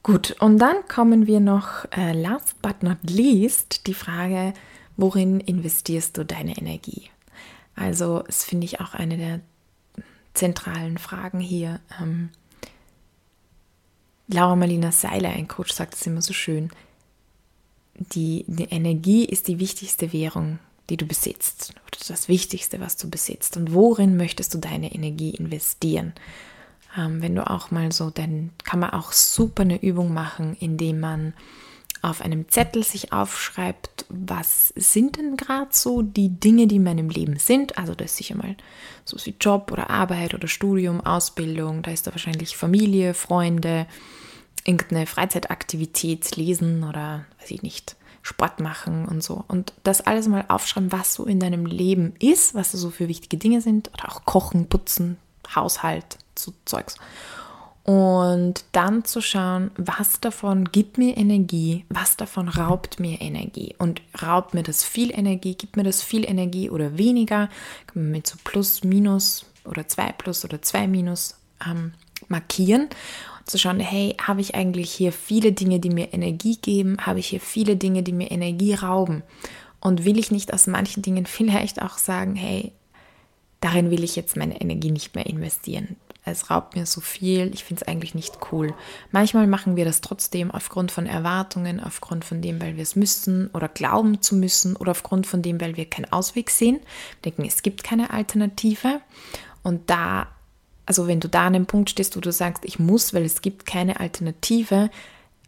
Gut, 0.04 0.36
und 0.39 0.58
dann 0.58 0.88
kommen 0.88 1.27
wir 1.27 1.39
noch, 1.39 1.86
äh, 1.91 2.13
last 2.13 2.60
but 2.63 2.82
not 2.82 2.97
least, 3.04 3.86
die 3.86 3.93
Frage, 3.93 4.54
worin 4.97 5.39
investierst 5.39 6.17
du 6.17 6.25
deine 6.25 6.58
Energie? 6.58 7.10
Also, 7.75 8.23
das 8.25 8.43
finde 8.43 8.65
ich 8.65 8.80
auch 8.80 8.95
eine 8.95 9.17
der 9.17 9.41
zentralen 10.34 10.98
Fragen 10.98 11.39
hier. 11.39 11.80
Ähm, 12.00 12.30
Laura 14.28 14.56
Marlina 14.56 14.91
Seiler, 14.91 15.30
ein 15.30 15.48
Coach, 15.48 15.74
sagt 15.74 15.96
es 15.96 16.08
immer 16.08 16.22
so 16.22 16.34
schön. 16.34 16.72
Die, 17.96 18.46
die 18.48 18.63
Energie 18.63 19.26
ist 19.26 19.48
die 19.48 19.60
wichtigste 19.60 20.13
Währung, 20.13 20.60
die 20.89 20.98
du 20.98 21.06
besitzt. 21.06 21.74
Oder 21.88 22.06
das 22.08 22.28
Wichtigste, 22.28 22.80
was 22.80 22.98
du 22.98 23.10
besitzt. 23.10 23.58
Und 23.58 23.74
worin 23.74 24.17
möchtest 24.17 24.54
du 24.54 24.58
deine 24.58 24.94
Energie 24.94 25.32
investieren? 25.32 26.13
Ähm, 26.98 27.22
wenn 27.22 27.36
du 27.36 27.50
auch 27.50 27.72
mal 27.72 27.91
so, 27.91 28.10
dann 28.10 28.52
kann 28.63 28.80
man 28.80 28.91
auch 28.91 29.12
super 29.12 29.63
eine 29.63 29.82
Übung 29.82 30.13
machen, 30.13 30.56
indem 30.60 31.00
man 31.00 31.34
auf 32.02 32.22
einem 32.22 32.50
Zettel 32.50 32.84
sich 32.84 33.14
aufschreibt, 33.14 34.06
was 34.10 34.70
sind 34.76 35.18
denn 35.18 35.38
gerade 35.38 35.70
so 35.72 36.02
die 36.02 36.30
Dinge, 36.30 36.68
die 36.68 36.78
in 36.78 36.84
meinem 36.84 37.10
Leben 37.10 37.38
sind. 37.38 37.78
Also 37.78 37.94
das 37.94 38.12
ist 38.12 38.18
sicher 38.18 38.36
mal 38.36 38.56
so 39.06 39.18
wie 39.24 39.36
Job 39.40 39.72
oder 39.72 39.90
Arbeit 39.90 40.34
oder 40.34 40.48
Studium, 40.48 41.02
Ausbildung, 41.02 41.84
da 41.84 41.92
ist 41.92 42.08
da 42.08 42.12
wahrscheinlich 42.12 42.58
Familie, 42.58 43.14
Freunde, 43.14 43.86
irgendeine 44.66 45.06
Freizeitaktivität, 45.06 46.36
lesen 46.36 46.84
oder 46.84 47.26
weiß 47.40 47.52
ich 47.52 47.62
nicht, 47.62 47.96
Sport 48.24 48.60
machen 48.60 49.06
und 49.06 49.24
so. 49.24 49.44
Und 49.48 49.74
das 49.84 50.02
alles 50.02 50.28
mal 50.28 50.46
aufschreiben, 50.48 50.92
was 50.92 51.14
so 51.14 51.26
in 51.26 51.40
deinem 51.40 51.66
Leben 51.66 52.14
ist, 52.20 52.56
was 52.56 52.72
so 52.72 52.90
für 52.90 53.08
wichtige 53.08 53.38
Dinge 53.38 53.62
sind 53.62 53.92
oder 53.94 54.10
auch 54.10 54.26
kochen, 54.26 54.68
putzen, 54.68 55.18
Haushalt, 55.56 56.18
so 56.38 56.54
Zeugs. 56.66 56.96
Und 57.84 58.63
dann 58.74 59.06
zu 59.06 59.22
schauen, 59.22 59.72
was 59.76 60.20
davon 60.20 60.65
gibt 60.65 61.00
mir 61.00 61.17
Energie, 61.17 61.86
was 61.89 62.15
davon 62.15 62.48
raubt 62.48 63.00
mir 63.00 63.20
Energie. 63.22 63.74
Und 63.80 64.02
raubt 64.22 64.54
mir 64.54 64.62
das 64.62 64.84
viel 64.84 65.12
Energie, 65.12 65.56
gibt 65.56 65.78
mir 65.78 65.84
das 65.84 66.04
viel 66.04 66.30
Energie 66.30 66.70
oder 66.70 66.98
weniger, 66.98 67.50
kann 67.88 68.04
man 68.04 68.12
mit 68.12 68.28
so 68.28 68.38
Plus, 68.44 68.84
Minus 68.84 69.46
oder 69.65 69.88
2 69.88 70.12
Plus 70.13 70.46
oder 70.46 70.62
2 70.62 70.88
Minus 70.88 71.36
ähm, 71.67 71.94
markieren. 72.28 72.88
Zu 73.46 73.58
schauen, 73.58 73.80
hey, 73.80 74.15
habe 74.22 74.41
ich 74.41 74.54
eigentlich 74.54 74.91
hier 74.91 75.12
viele 75.12 75.52
Dinge, 75.52 75.80
die 75.80 75.89
mir 75.89 76.13
Energie 76.13 76.58
geben? 76.58 76.98
Habe 77.02 77.20
ich 77.20 77.28
hier 77.30 77.41
viele 77.41 77.78
Dinge, 77.78 78.04
die 78.04 78.13
mir 78.13 78.30
Energie 78.30 78.76
rauben? 78.76 79.24
Und 79.80 80.06
will 80.06 80.20
ich 80.20 80.30
nicht 80.30 80.54
aus 80.54 80.67
manchen 80.67 81.02
Dingen 81.02 81.26
vielleicht 81.26 81.82
auch 81.82 81.98
sagen, 81.98 82.36
hey, 82.36 82.74
darin 83.60 83.89
will 83.89 84.04
ich 84.04 84.15
jetzt 84.15 84.38
meine 84.38 84.62
Energie 84.62 84.91
nicht 84.91 85.15
mehr 85.15 85.26
investieren 85.26 85.98
es 86.32 86.50
raubt 86.50 86.76
mir 86.76 86.86
so 86.86 87.02
viel, 87.02 87.52
ich 87.54 87.63
finde 87.63 87.82
es 87.82 87.88
eigentlich 87.88 88.15
nicht 88.15 88.38
cool. 88.52 88.74
Manchmal 89.12 89.48
machen 89.48 89.76
wir 89.76 89.86
das 89.86 90.02
trotzdem 90.02 90.52
aufgrund 90.52 90.91
von 90.91 91.06
Erwartungen, 91.06 91.80
aufgrund 91.80 92.26
von 92.26 92.41
dem, 92.41 92.62
weil 92.62 92.76
wir 92.76 92.84
es 92.84 92.96
müssen 92.96 93.48
oder 93.54 93.67
glauben 93.67 94.22
zu 94.22 94.36
müssen 94.36 94.76
oder 94.76 94.91
aufgrund 94.91 95.28
von 95.28 95.41
dem, 95.41 95.62
weil 95.62 95.78
wir 95.78 95.86
keinen 95.86 96.12
Ausweg 96.12 96.50
sehen, 96.50 96.80
wir 97.22 97.32
denken, 97.32 97.46
es 97.46 97.62
gibt 97.62 97.84
keine 97.84 98.12
Alternative. 98.12 99.02
Und 99.63 99.89
da, 99.89 100.28
also 100.86 101.08
wenn 101.08 101.20
du 101.20 101.30
da 101.30 101.48
an 101.48 101.56
einem 101.56 101.65
Punkt 101.65 101.89
stehst, 101.89 102.15
wo 102.15 102.22
du 102.22 102.32
sagst, 102.32 102.65
ich 102.65 102.80
muss, 102.80 103.13
weil 103.13 103.26
es 103.26 103.41
gibt 103.41 103.65
keine 103.65 104.00
Alternative, 104.00 104.89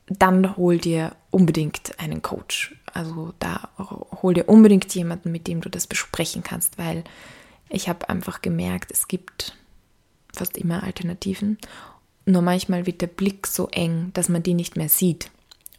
dann 0.07 0.57
hol 0.57 0.77
dir 0.77 1.15
unbedingt 1.31 1.99
einen 1.99 2.21
Coach. 2.21 2.75
Also 2.93 3.33
da 3.39 3.69
hol 4.21 4.33
dir 4.33 4.49
unbedingt 4.49 4.93
jemanden, 4.93 5.31
mit 5.31 5.47
dem 5.47 5.61
du 5.61 5.69
das 5.69 5.87
besprechen 5.87 6.43
kannst, 6.43 6.77
weil 6.77 7.03
ich 7.69 7.89
habe 7.89 8.09
einfach 8.09 8.41
gemerkt, 8.41 8.91
es 8.91 9.07
gibt 9.07 9.57
fast 10.33 10.57
immer 10.57 10.83
Alternativen. 10.83 11.57
Nur 12.25 12.41
manchmal 12.41 12.85
wird 12.85 13.01
der 13.01 13.07
Blick 13.07 13.47
so 13.47 13.67
eng, 13.69 14.11
dass 14.13 14.29
man 14.29 14.43
die 14.43 14.53
nicht 14.53 14.75
mehr 14.75 14.89
sieht 14.89 15.29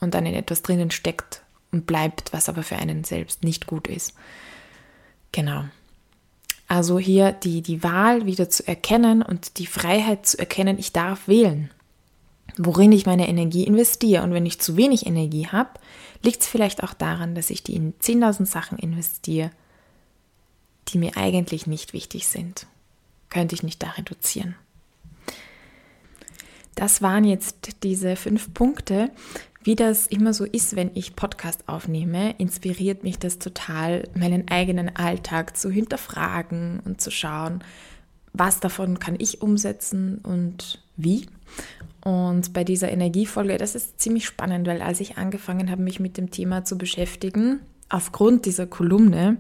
und 0.01 0.15
dann 0.15 0.27
in 0.27 0.35
etwas 0.35 0.63
drinnen 0.63 0.91
steckt 0.91 1.43
und 1.73 1.87
bleibt, 1.87 2.33
was 2.33 2.49
aber 2.49 2.63
für 2.63 2.77
einen 2.77 3.05
selbst 3.05 3.43
nicht 3.43 3.67
gut 3.67 3.89
ist. 3.89 4.15
Genau. 5.33 5.65
Also 6.69 6.99
hier 6.99 7.33
die, 7.33 7.63
die 7.63 7.83
Wahl 7.83 8.27
wieder 8.27 8.49
zu 8.49 8.67
erkennen 8.67 9.23
und 9.23 9.59
die 9.59 9.67
Freiheit 9.67 10.27
zu 10.27 10.39
erkennen, 10.39 10.79
ich 10.79 10.93
darf 10.93 11.29
wählen, 11.29 11.71
worin 12.57 12.93
ich 12.93 13.07
meine 13.07 13.29
Energie 13.29 13.65
investiere. 13.65 14.23
Und 14.23 14.33
wenn 14.33 14.47
ich 14.47 14.61
zu 14.61 14.77
wenig 14.77 15.07
Energie 15.07 15.49
habe, 15.49 15.71
liegt 16.23 16.43
es 16.43 16.49
vielleicht 16.49 16.83
auch 16.83 16.95
daran, 16.95 17.35
dass 17.35 17.51
ich 17.51 17.63
die 17.63 17.75
in 17.75 17.95
10.000 17.95 18.47
Sachen 18.47 18.79
investiere, 18.79 19.51
die 20.89 20.99
mir 20.99 21.17
eigentlich 21.17 21.67
nicht 21.67 21.93
wichtig 21.93 22.29
sind 22.29 22.67
könnte 23.35 23.55
ich 23.55 23.63
nicht 23.63 23.83
da 23.83 23.91
reduzieren. 23.91 24.55
Das 26.75 27.03
waren 27.03 27.25
jetzt 27.25 27.83
diese 27.83 28.17
fünf 28.17 28.55
Punkte. 28.55 29.11
Wie 29.63 29.77
das 29.77 30.07
immer 30.07 30.33
so 30.35 30.45
ist, 30.45 30.77
wenn 30.77 30.91
ich 30.95 31.17
Podcast 31.17 31.69
aufnehme, 31.69 32.35
inspiriert 32.39 33.03
mich 33.03 33.19
das 33.19 33.39
total, 33.39 34.09
meinen 34.15 34.49
eigenen 34.49 34.95
Alltag 34.95 35.57
zu 35.57 35.71
hinterfragen 35.71 36.81
und 36.85 37.01
zu 37.01 37.11
schauen, 37.11 37.65
was 38.33 38.61
davon 38.61 38.99
kann 38.99 39.17
ich 39.19 39.43
umsetzen 39.43 40.19
und 40.19 40.83
wie. 40.97 41.27
Und 42.03 42.53
bei 42.53 42.63
dieser 42.63 42.91
Energiefolge, 42.91 43.57
das 43.57 43.75
ist 43.75 44.01
ziemlich 44.01 44.27
spannend, 44.27 44.67
weil 44.67 44.83
als 44.83 45.01
ich 45.01 45.17
angefangen 45.17 45.71
habe, 45.71 45.83
mich 45.83 45.99
mit 45.99 46.19
dem 46.19 46.31
Thema 46.31 46.65
zu 46.65 46.77
beschäftigen, 46.77 47.61
aufgrund 47.89 48.45
dieser 48.45 48.67
Kolumne, 48.67 49.39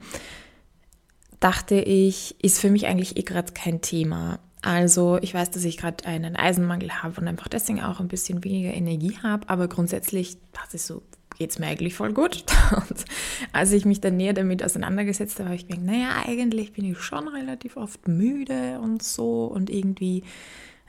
dachte 1.40 1.76
ich, 1.76 2.36
ist 2.42 2.60
für 2.60 2.70
mich 2.70 2.86
eigentlich 2.86 3.16
eh 3.16 3.22
gerade 3.22 3.52
kein 3.52 3.80
Thema. 3.80 4.38
Also 4.62 5.18
ich 5.20 5.34
weiß, 5.34 5.50
dass 5.50 5.64
ich 5.64 5.76
gerade 5.76 6.06
einen 6.06 6.36
Eisenmangel 6.36 7.02
habe 7.02 7.20
und 7.20 7.28
einfach 7.28 7.48
deswegen 7.48 7.82
auch 7.82 8.00
ein 8.00 8.08
bisschen 8.08 8.42
weniger 8.44 8.72
Energie 8.72 9.18
habe, 9.22 9.48
aber 9.48 9.68
grundsätzlich 9.68 10.38
dachte 10.52 10.76
ich 10.76 10.82
so, 10.82 11.02
geht 11.36 11.50
es 11.50 11.58
mir 11.58 11.66
eigentlich 11.66 11.94
voll 11.94 12.12
gut. 12.12 12.44
Und 12.70 13.04
als 13.52 13.72
ich 13.72 13.84
mich 13.84 14.00
dann 14.00 14.16
näher 14.16 14.32
damit 14.32 14.62
auseinandergesetzt 14.62 15.38
habe, 15.38 15.48
habe 15.48 15.56
ich 15.56 15.66
gedacht, 15.66 15.84
naja, 15.84 16.22
eigentlich 16.24 16.72
bin 16.72 16.84
ich 16.84 16.98
schon 17.00 17.28
relativ 17.28 17.76
oft 17.76 18.06
müde 18.08 18.78
und 18.80 19.02
so 19.02 19.46
und 19.46 19.68
irgendwie 19.68 20.22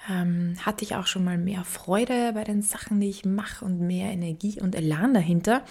ähm, 0.10 0.56
hatte 0.64 0.84
ich 0.84 0.96
auch 0.96 1.08
schon 1.08 1.24
mal 1.24 1.38
mehr 1.38 1.64
Freude 1.64 2.32
bei 2.34 2.44
den 2.44 2.62
Sachen, 2.62 3.00
die 3.00 3.10
ich 3.10 3.26
mache 3.26 3.66
und 3.66 3.80
mehr 3.82 4.12
Energie 4.12 4.62
und 4.62 4.76
Elan 4.76 5.14
dahinter. 5.14 5.64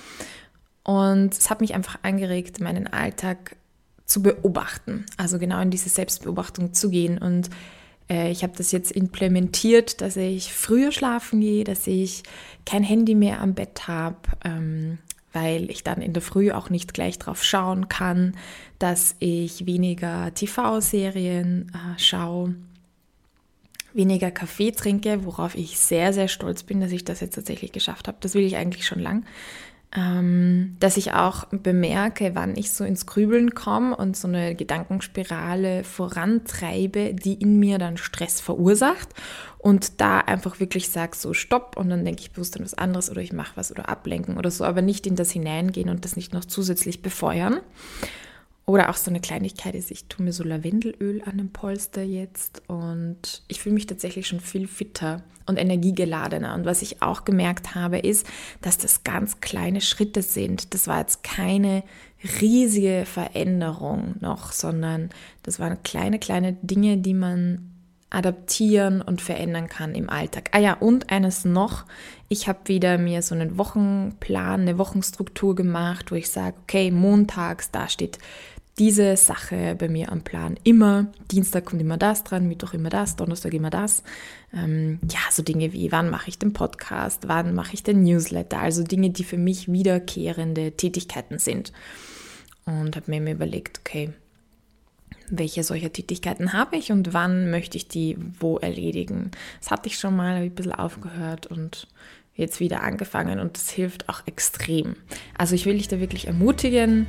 Und 0.83 1.33
es 1.33 1.51
hat 1.51 1.61
mich 1.61 1.75
einfach 1.75 2.01
angeregt, 2.03 2.61
meinen 2.61 2.87
Alltag 2.87 3.57
zu 4.07 4.23
beobachten, 4.23 5.07
also 5.17 5.39
genau 5.39 5.61
in 5.61 5.71
diese 5.71 5.89
Selbstbeobachtung 5.89 6.75
zu 6.75 6.91
gehen. 6.91 7.19
Und 7.19 7.51
äh, 8.11 8.31
ich 8.31 8.43
habe 8.43 8.55
das 8.57 8.73
jetzt 8.73 8.93
implementiert, 8.93 10.01
dass 10.01 10.17
ich 10.17 10.53
früher 10.53 10.93
schlafen 10.93 11.41
gehe, 11.41 11.65
dass 11.65 11.87
ich 11.87 12.23
kein 12.67 12.83
Handy 12.83 13.15
mehr 13.15 13.41
am 13.41 13.55
Bett 13.55 13.89
habe, 13.89 14.19
ähm, 14.45 14.99
weil 15.33 15.71
ich 15.71 15.83
dann 15.83 16.01
in 16.01 16.13
der 16.13 16.23
Früh 16.23 16.53
auch 16.53 16.71
nicht 16.71 16.95
gleich 16.95 17.19
drauf 17.19 17.43
schauen 17.43 17.89
kann, 17.89 18.37
dass 18.79 19.17
ich 19.19 19.67
weniger 19.67 20.33
TV-Serien 20.35 21.73
äh, 21.75 21.99
schaue, 21.99 22.55
weniger 23.95 24.31
Kaffee 24.31 24.73
trinke, 24.73 25.25
worauf 25.25 25.55
ich 25.55 25.79
sehr, 25.79 26.13
sehr 26.13 26.29
stolz 26.29 26.63
bin, 26.63 26.81
dass 26.81 26.93
ich 26.93 27.05
das 27.05 27.21
jetzt 27.21 27.37
tatsächlich 27.37 27.73
geschafft 27.73 28.07
habe. 28.09 28.19
Das 28.21 28.35
will 28.35 28.45
ich 28.45 28.57
eigentlich 28.57 28.87
schon 28.87 29.01
lang 29.01 29.25
dass 29.95 30.97
ich 30.97 31.13
auch 31.13 31.45
bemerke, 31.51 32.35
wann 32.35 32.57
ich 32.57 32.73
so 32.73 32.83
ins 32.83 33.07
Grübeln 33.07 33.55
komme 33.55 33.97
und 33.97 34.17
so 34.17 34.27
eine 34.27 34.57
Gedankenspirale 34.57 35.85
vorantreibe, 35.85 37.15
die 37.15 37.35
in 37.35 37.61
mir 37.61 37.79
dann 37.79 37.97
Stress 37.97 38.41
verursacht 38.41 39.11
und 39.59 40.01
da 40.01 40.19
einfach 40.19 40.59
wirklich 40.59 40.89
sage, 40.89 41.17
so 41.17 41.33
stopp 41.33 41.77
und 41.77 41.91
dann 41.91 42.05
denke 42.05 42.23
ich 42.23 42.33
bewusst 42.33 42.57
an 42.57 42.65
was 42.65 42.75
anderes 42.75 43.09
oder 43.09 43.21
ich 43.21 43.33
mache 43.33 43.57
was 43.57 43.71
oder 43.71 43.89
ablenken 43.89 44.37
oder 44.37 44.51
so, 44.51 44.65
aber 44.65 44.83
nicht 44.83 45.07
in 45.07 45.15
das 45.15 45.31
hineingehen 45.31 45.89
und 45.89 46.05
das 46.05 46.17
nicht 46.17 46.35
noch 46.35 46.45
zusätzlich 46.45 47.01
befeuern. 47.01 47.61
Oder 48.67 48.89
auch 48.89 48.97
so 48.97 49.11
eine 49.11 49.21
Kleinigkeit 49.21 49.75
ist, 49.75 49.91
ich 49.91 50.07
tue 50.07 50.25
mir 50.25 50.33
so 50.33 50.43
Lavendelöl 50.43 51.23
an 51.27 51.37
dem 51.37 51.51
Polster 51.51 52.03
jetzt 52.03 52.63
und 52.67 53.43
ich 53.47 53.61
fühle 53.61 53.75
mich 53.75 53.87
tatsächlich 53.87 54.27
schon 54.27 54.41
viel 54.41 54.67
fitter 54.67 55.23
und 55.45 55.59
energiegeladener. 55.59 56.55
Und 56.55 56.65
was 56.65 56.81
ich 56.81 57.03
auch 57.03 57.27
gemerkt 57.27 57.75
habe, 57.75 57.99
ist, 57.99 58.27
dass 58.63 58.79
das 58.79 59.05
ganz 59.05 59.41
kleine 59.41 59.83
Schritte 59.83 60.23
sind. 60.23 60.73
Das 60.73 60.87
war 60.87 61.01
jetzt 61.01 61.23
keine 61.23 61.83
riesige 62.41 63.05
Veränderung 63.05 64.15
noch, 64.21 64.53
sondern 64.53 65.11
das 65.43 65.61
waren 65.61 65.83
kleine, 65.83 66.19
kleine 66.19 66.55
Dinge, 66.55 66.97
die 66.97 67.13
man 67.13 67.71
adaptieren 68.09 69.03
und 69.03 69.21
verändern 69.21 69.69
kann 69.69 69.95
im 69.95 70.09
Alltag. 70.09 70.49
Ah 70.53 70.61
ja, 70.61 70.75
und 70.75 71.11
eines 71.11 71.45
noch, 71.45 71.85
ich 72.29 72.49
habe 72.49 72.61
wieder 72.67 72.97
mir 72.97 73.23
so 73.23 73.35
einen 73.35 73.59
Wochenplan, 73.59 74.63
eine 74.63 74.79
Wochenstruktur 74.79 75.55
gemacht, 75.55 76.13
wo 76.13 76.15
ich 76.15 76.31
sage, 76.31 76.57
okay, 76.63 76.91
montags, 76.93 77.71
da 77.73 77.89
steht 77.89 78.19
diese 78.79 79.17
Sache 79.17 79.77
bei 79.79 79.89
mir 79.89 80.11
am 80.11 80.23
Plan. 80.23 80.59
Immer, 80.65 81.07
Dienstag 81.31 81.67
kommt 81.67 81.81
immer 81.81 81.97
das 81.97 82.25
dran, 82.25 82.49
Mittwoch 82.49 82.75
immer 82.75 82.91
das, 82.91 83.17
Donnerstag 83.17 83.55
immer 83.55 83.71
das. 83.71 84.03
Ähm, 84.53 84.99
ja, 85.11 85.21
so 85.31 85.43
Dinge 85.43 85.73
wie, 85.73 85.93
wann 85.93 86.11
mache 86.11 86.29
ich 86.29 86.39
den 86.39 86.53
Podcast, 86.53 87.29
wann 87.29 87.55
mache 87.55 87.75
ich 87.75 87.83
den 87.83 88.03
Newsletter, 88.03 88.59
also 88.59 88.83
Dinge, 88.83 89.11
die 89.11 89.25
für 89.25 89.39
mich 89.39 89.71
wiederkehrende 89.71 90.73
Tätigkeiten 90.73 91.39
sind. 91.39 91.73
Und 92.67 92.97
habe 92.97 93.21
mir 93.21 93.33
überlegt, 93.33 93.81
okay, 93.81 94.13
welche 95.31 95.63
solcher 95.63 95.93
Tätigkeiten 95.93 96.53
habe 96.53 96.77
ich 96.77 96.91
und 96.91 97.13
wann 97.15 97.51
möchte 97.51 97.77
ich 97.77 97.89
die 97.89 98.17
wo 98.41 98.59
erledigen. 98.59 99.31
Das 99.61 99.71
hatte 99.71 99.89
ich 99.89 99.99
schon 99.99 100.17
mal, 100.17 100.35
habe 100.35 100.47
ich 100.47 100.53
ein 100.53 100.55
bisschen 100.57 100.73
aufgehört 100.73 101.47
und 101.47 101.87
jetzt 102.35 102.61
wieder 102.61 102.83
angefangen 102.83 103.39
und 103.39 103.57
das 103.57 103.71
hilft 103.71 104.09
auch 104.09 104.23
extrem. 104.27 104.97
Also 105.39 105.55
ich 105.55 105.67
will 105.67 105.77
dich 105.77 105.89
da 105.89 106.01
wirklich 106.01 106.27
ermutigen, 106.27 107.07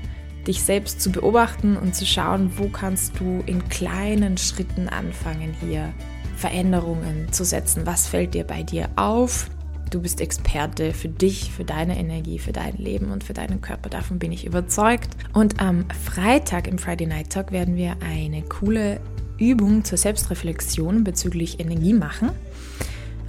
dich 0.48 0.64
selbst 0.64 1.02
zu 1.02 1.12
beobachten 1.12 1.78
und 1.78 1.96
zu 1.96 2.06
schauen, 2.06 2.52
wo 2.58 2.70
kannst 2.70 3.20
du 3.20 3.44
in 3.46 3.68
kleinen 3.70 4.38
Schritten 4.38 4.88
anfangen, 4.90 5.56
hier 5.60 5.94
Veränderungen 6.38 7.32
zu 7.32 7.44
setzen. 7.44 7.86
Was 7.86 8.08
fällt 8.08 8.34
dir 8.34 8.44
bei 8.44 8.64
dir 8.64 8.90
auf? 8.96 9.50
Du 9.90 10.02
bist 10.02 10.20
Experte 10.20 10.94
für 10.94 11.10
dich, 11.10 11.52
für 11.52 11.64
deine 11.64 11.98
Energie, 11.98 12.40
für 12.40 12.52
dein 12.52 12.76
Leben 12.78 13.12
und 13.12 13.24
für 13.24 13.34
deinen 13.34 13.62
Körper. 13.62 13.90
Davon 13.90 14.20
bin 14.20 14.32
ich 14.32 14.46
überzeugt. 14.46 15.10
Und 15.34 15.62
am 15.62 15.86
Freitag 16.04 16.68
im 16.68 16.78
Friday 16.78 17.08
Night 17.08 17.30
Talk 17.30 17.52
werden 17.52 17.76
wir 17.76 17.96
eine 18.02 18.42
coole 18.42 19.00
Übung 19.38 19.84
zur 19.84 19.98
Selbstreflexion 19.98 21.04
bezüglich 21.04 21.60
Energie 21.60 21.94
machen. 21.94 22.32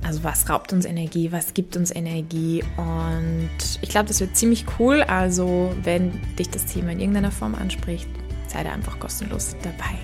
Also 0.06 0.22
was 0.22 0.48
raubt 0.48 0.72
uns 0.72 0.84
Energie, 0.84 1.32
was 1.32 1.52
gibt 1.52 1.76
uns 1.76 1.94
Energie 1.94 2.62
und 2.76 3.50
ich 3.80 3.88
glaube, 3.88 4.06
das 4.06 4.20
wird 4.20 4.36
ziemlich 4.36 4.64
cool. 4.78 5.02
Also 5.02 5.74
wenn 5.82 6.12
dich 6.38 6.48
das 6.48 6.64
Thema 6.66 6.92
in 6.92 7.00
irgendeiner 7.00 7.32
Form 7.32 7.56
anspricht, 7.56 8.08
sei 8.46 8.62
da 8.62 8.70
einfach 8.70 9.00
kostenlos 9.00 9.56
dabei. 9.62 9.98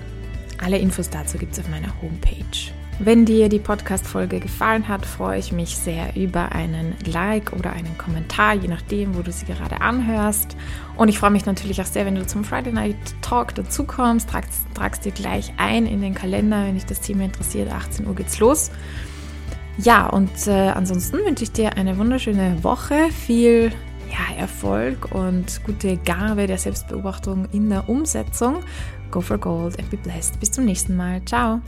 Alle 0.61 0.77
Infos 0.77 1.09
dazu 1.09 1.37
gibt 1.37 1.53
es 1.53 1.59
auf 1.59 1.69
meiner 1.69 1.93
Homepage. 2.01 2.73
Wenn 2.99 3.25
dir 3.25 3.47
die 3.47 3.59
Podcast-Folge 3.59 4.39
gefallen 4.39 4.87
hat, 4.89 5.05
freue 5.05 5.39
ich 5.39 5.51
mich 5.53 5.77
sehr 5.77 6.15
über 6.15 6.51
einen 6.51 6.95
Like 7.05 7.53
oder 7.53 7.71
einen 7.71 7.97
Kommentar, 7.97 8.55
je 8.55 8.67
nachdem, 8.67 9.15
wo 9.15 9.21
du 9.21 9.31
sie 9.31 9.45
gerade 9.45 9.79
anhörst. 9.81 10.57
Und 10.97 11.07
ich 11.07 11.17
freue 11.17 11.31
mich 11.31 11.45
natürlich 11.45 11.81
auch 11.81 11.85
sehr, 11.85 12.05
wenn 12.05 12.15
du 12.15 12.27
zum 12.27 12.43
Friday 12.43 12.73
Night 12.73 12.97
Talk 13.21 13.55
dazukommst. 13.55 14.29
Tragst, 14.29 14.61
tragst 14.75 15.05
dir 15.05 15.11
gleich 15.11 15.53
ein 15.57 15.85
in 15.85 16.01
den 16.01 16.13
Kalender, 16.13 16.65
wenn 16.65 16.75
dich 16.75 16.85
das 16.85 16.99
Thema 16.99 17.23
interessiert. 17.23 17.71
18 17.71 18.05
Uhr 18.05 18.15
geht's 18.15 18.39
los. 18.39 18.69
Ja, 19.77 20.07
und 20.07 20.47
äh, 20.47 20.69
ansonsten 20.69 21.17
wünsche 21.25 21.43
ich 21.43 21.51
dir 21.51 21.75
eine 21.77 21.97
wunderschöne 21.97 22.63
Woche, 22.63 23.09
viel 23.09 23.71
ja, 24.09 24.35
Erfolg 24.37 25.13
und 25.13 25.63
gute 25.63 25.97
Gabe 25.97 26.45
der 26.45 26.57
Selbstbeobachtung 26.57 27.47
in 27.51 27.69
der 27.69 27.89
Umsetzung. 27.89 28.63
Go 29.09 29.21
for 29.21 29.37
Gold 29.37 29.79
and 29.79 29.89
be 29.89 29.97
blessed. 29.97 30.39
Bis 30.39 30.51
zum 30.51 30.65
nächsten 30.65 30.95
Mal. 30.95 31.23
Ciao. 31.25 31.61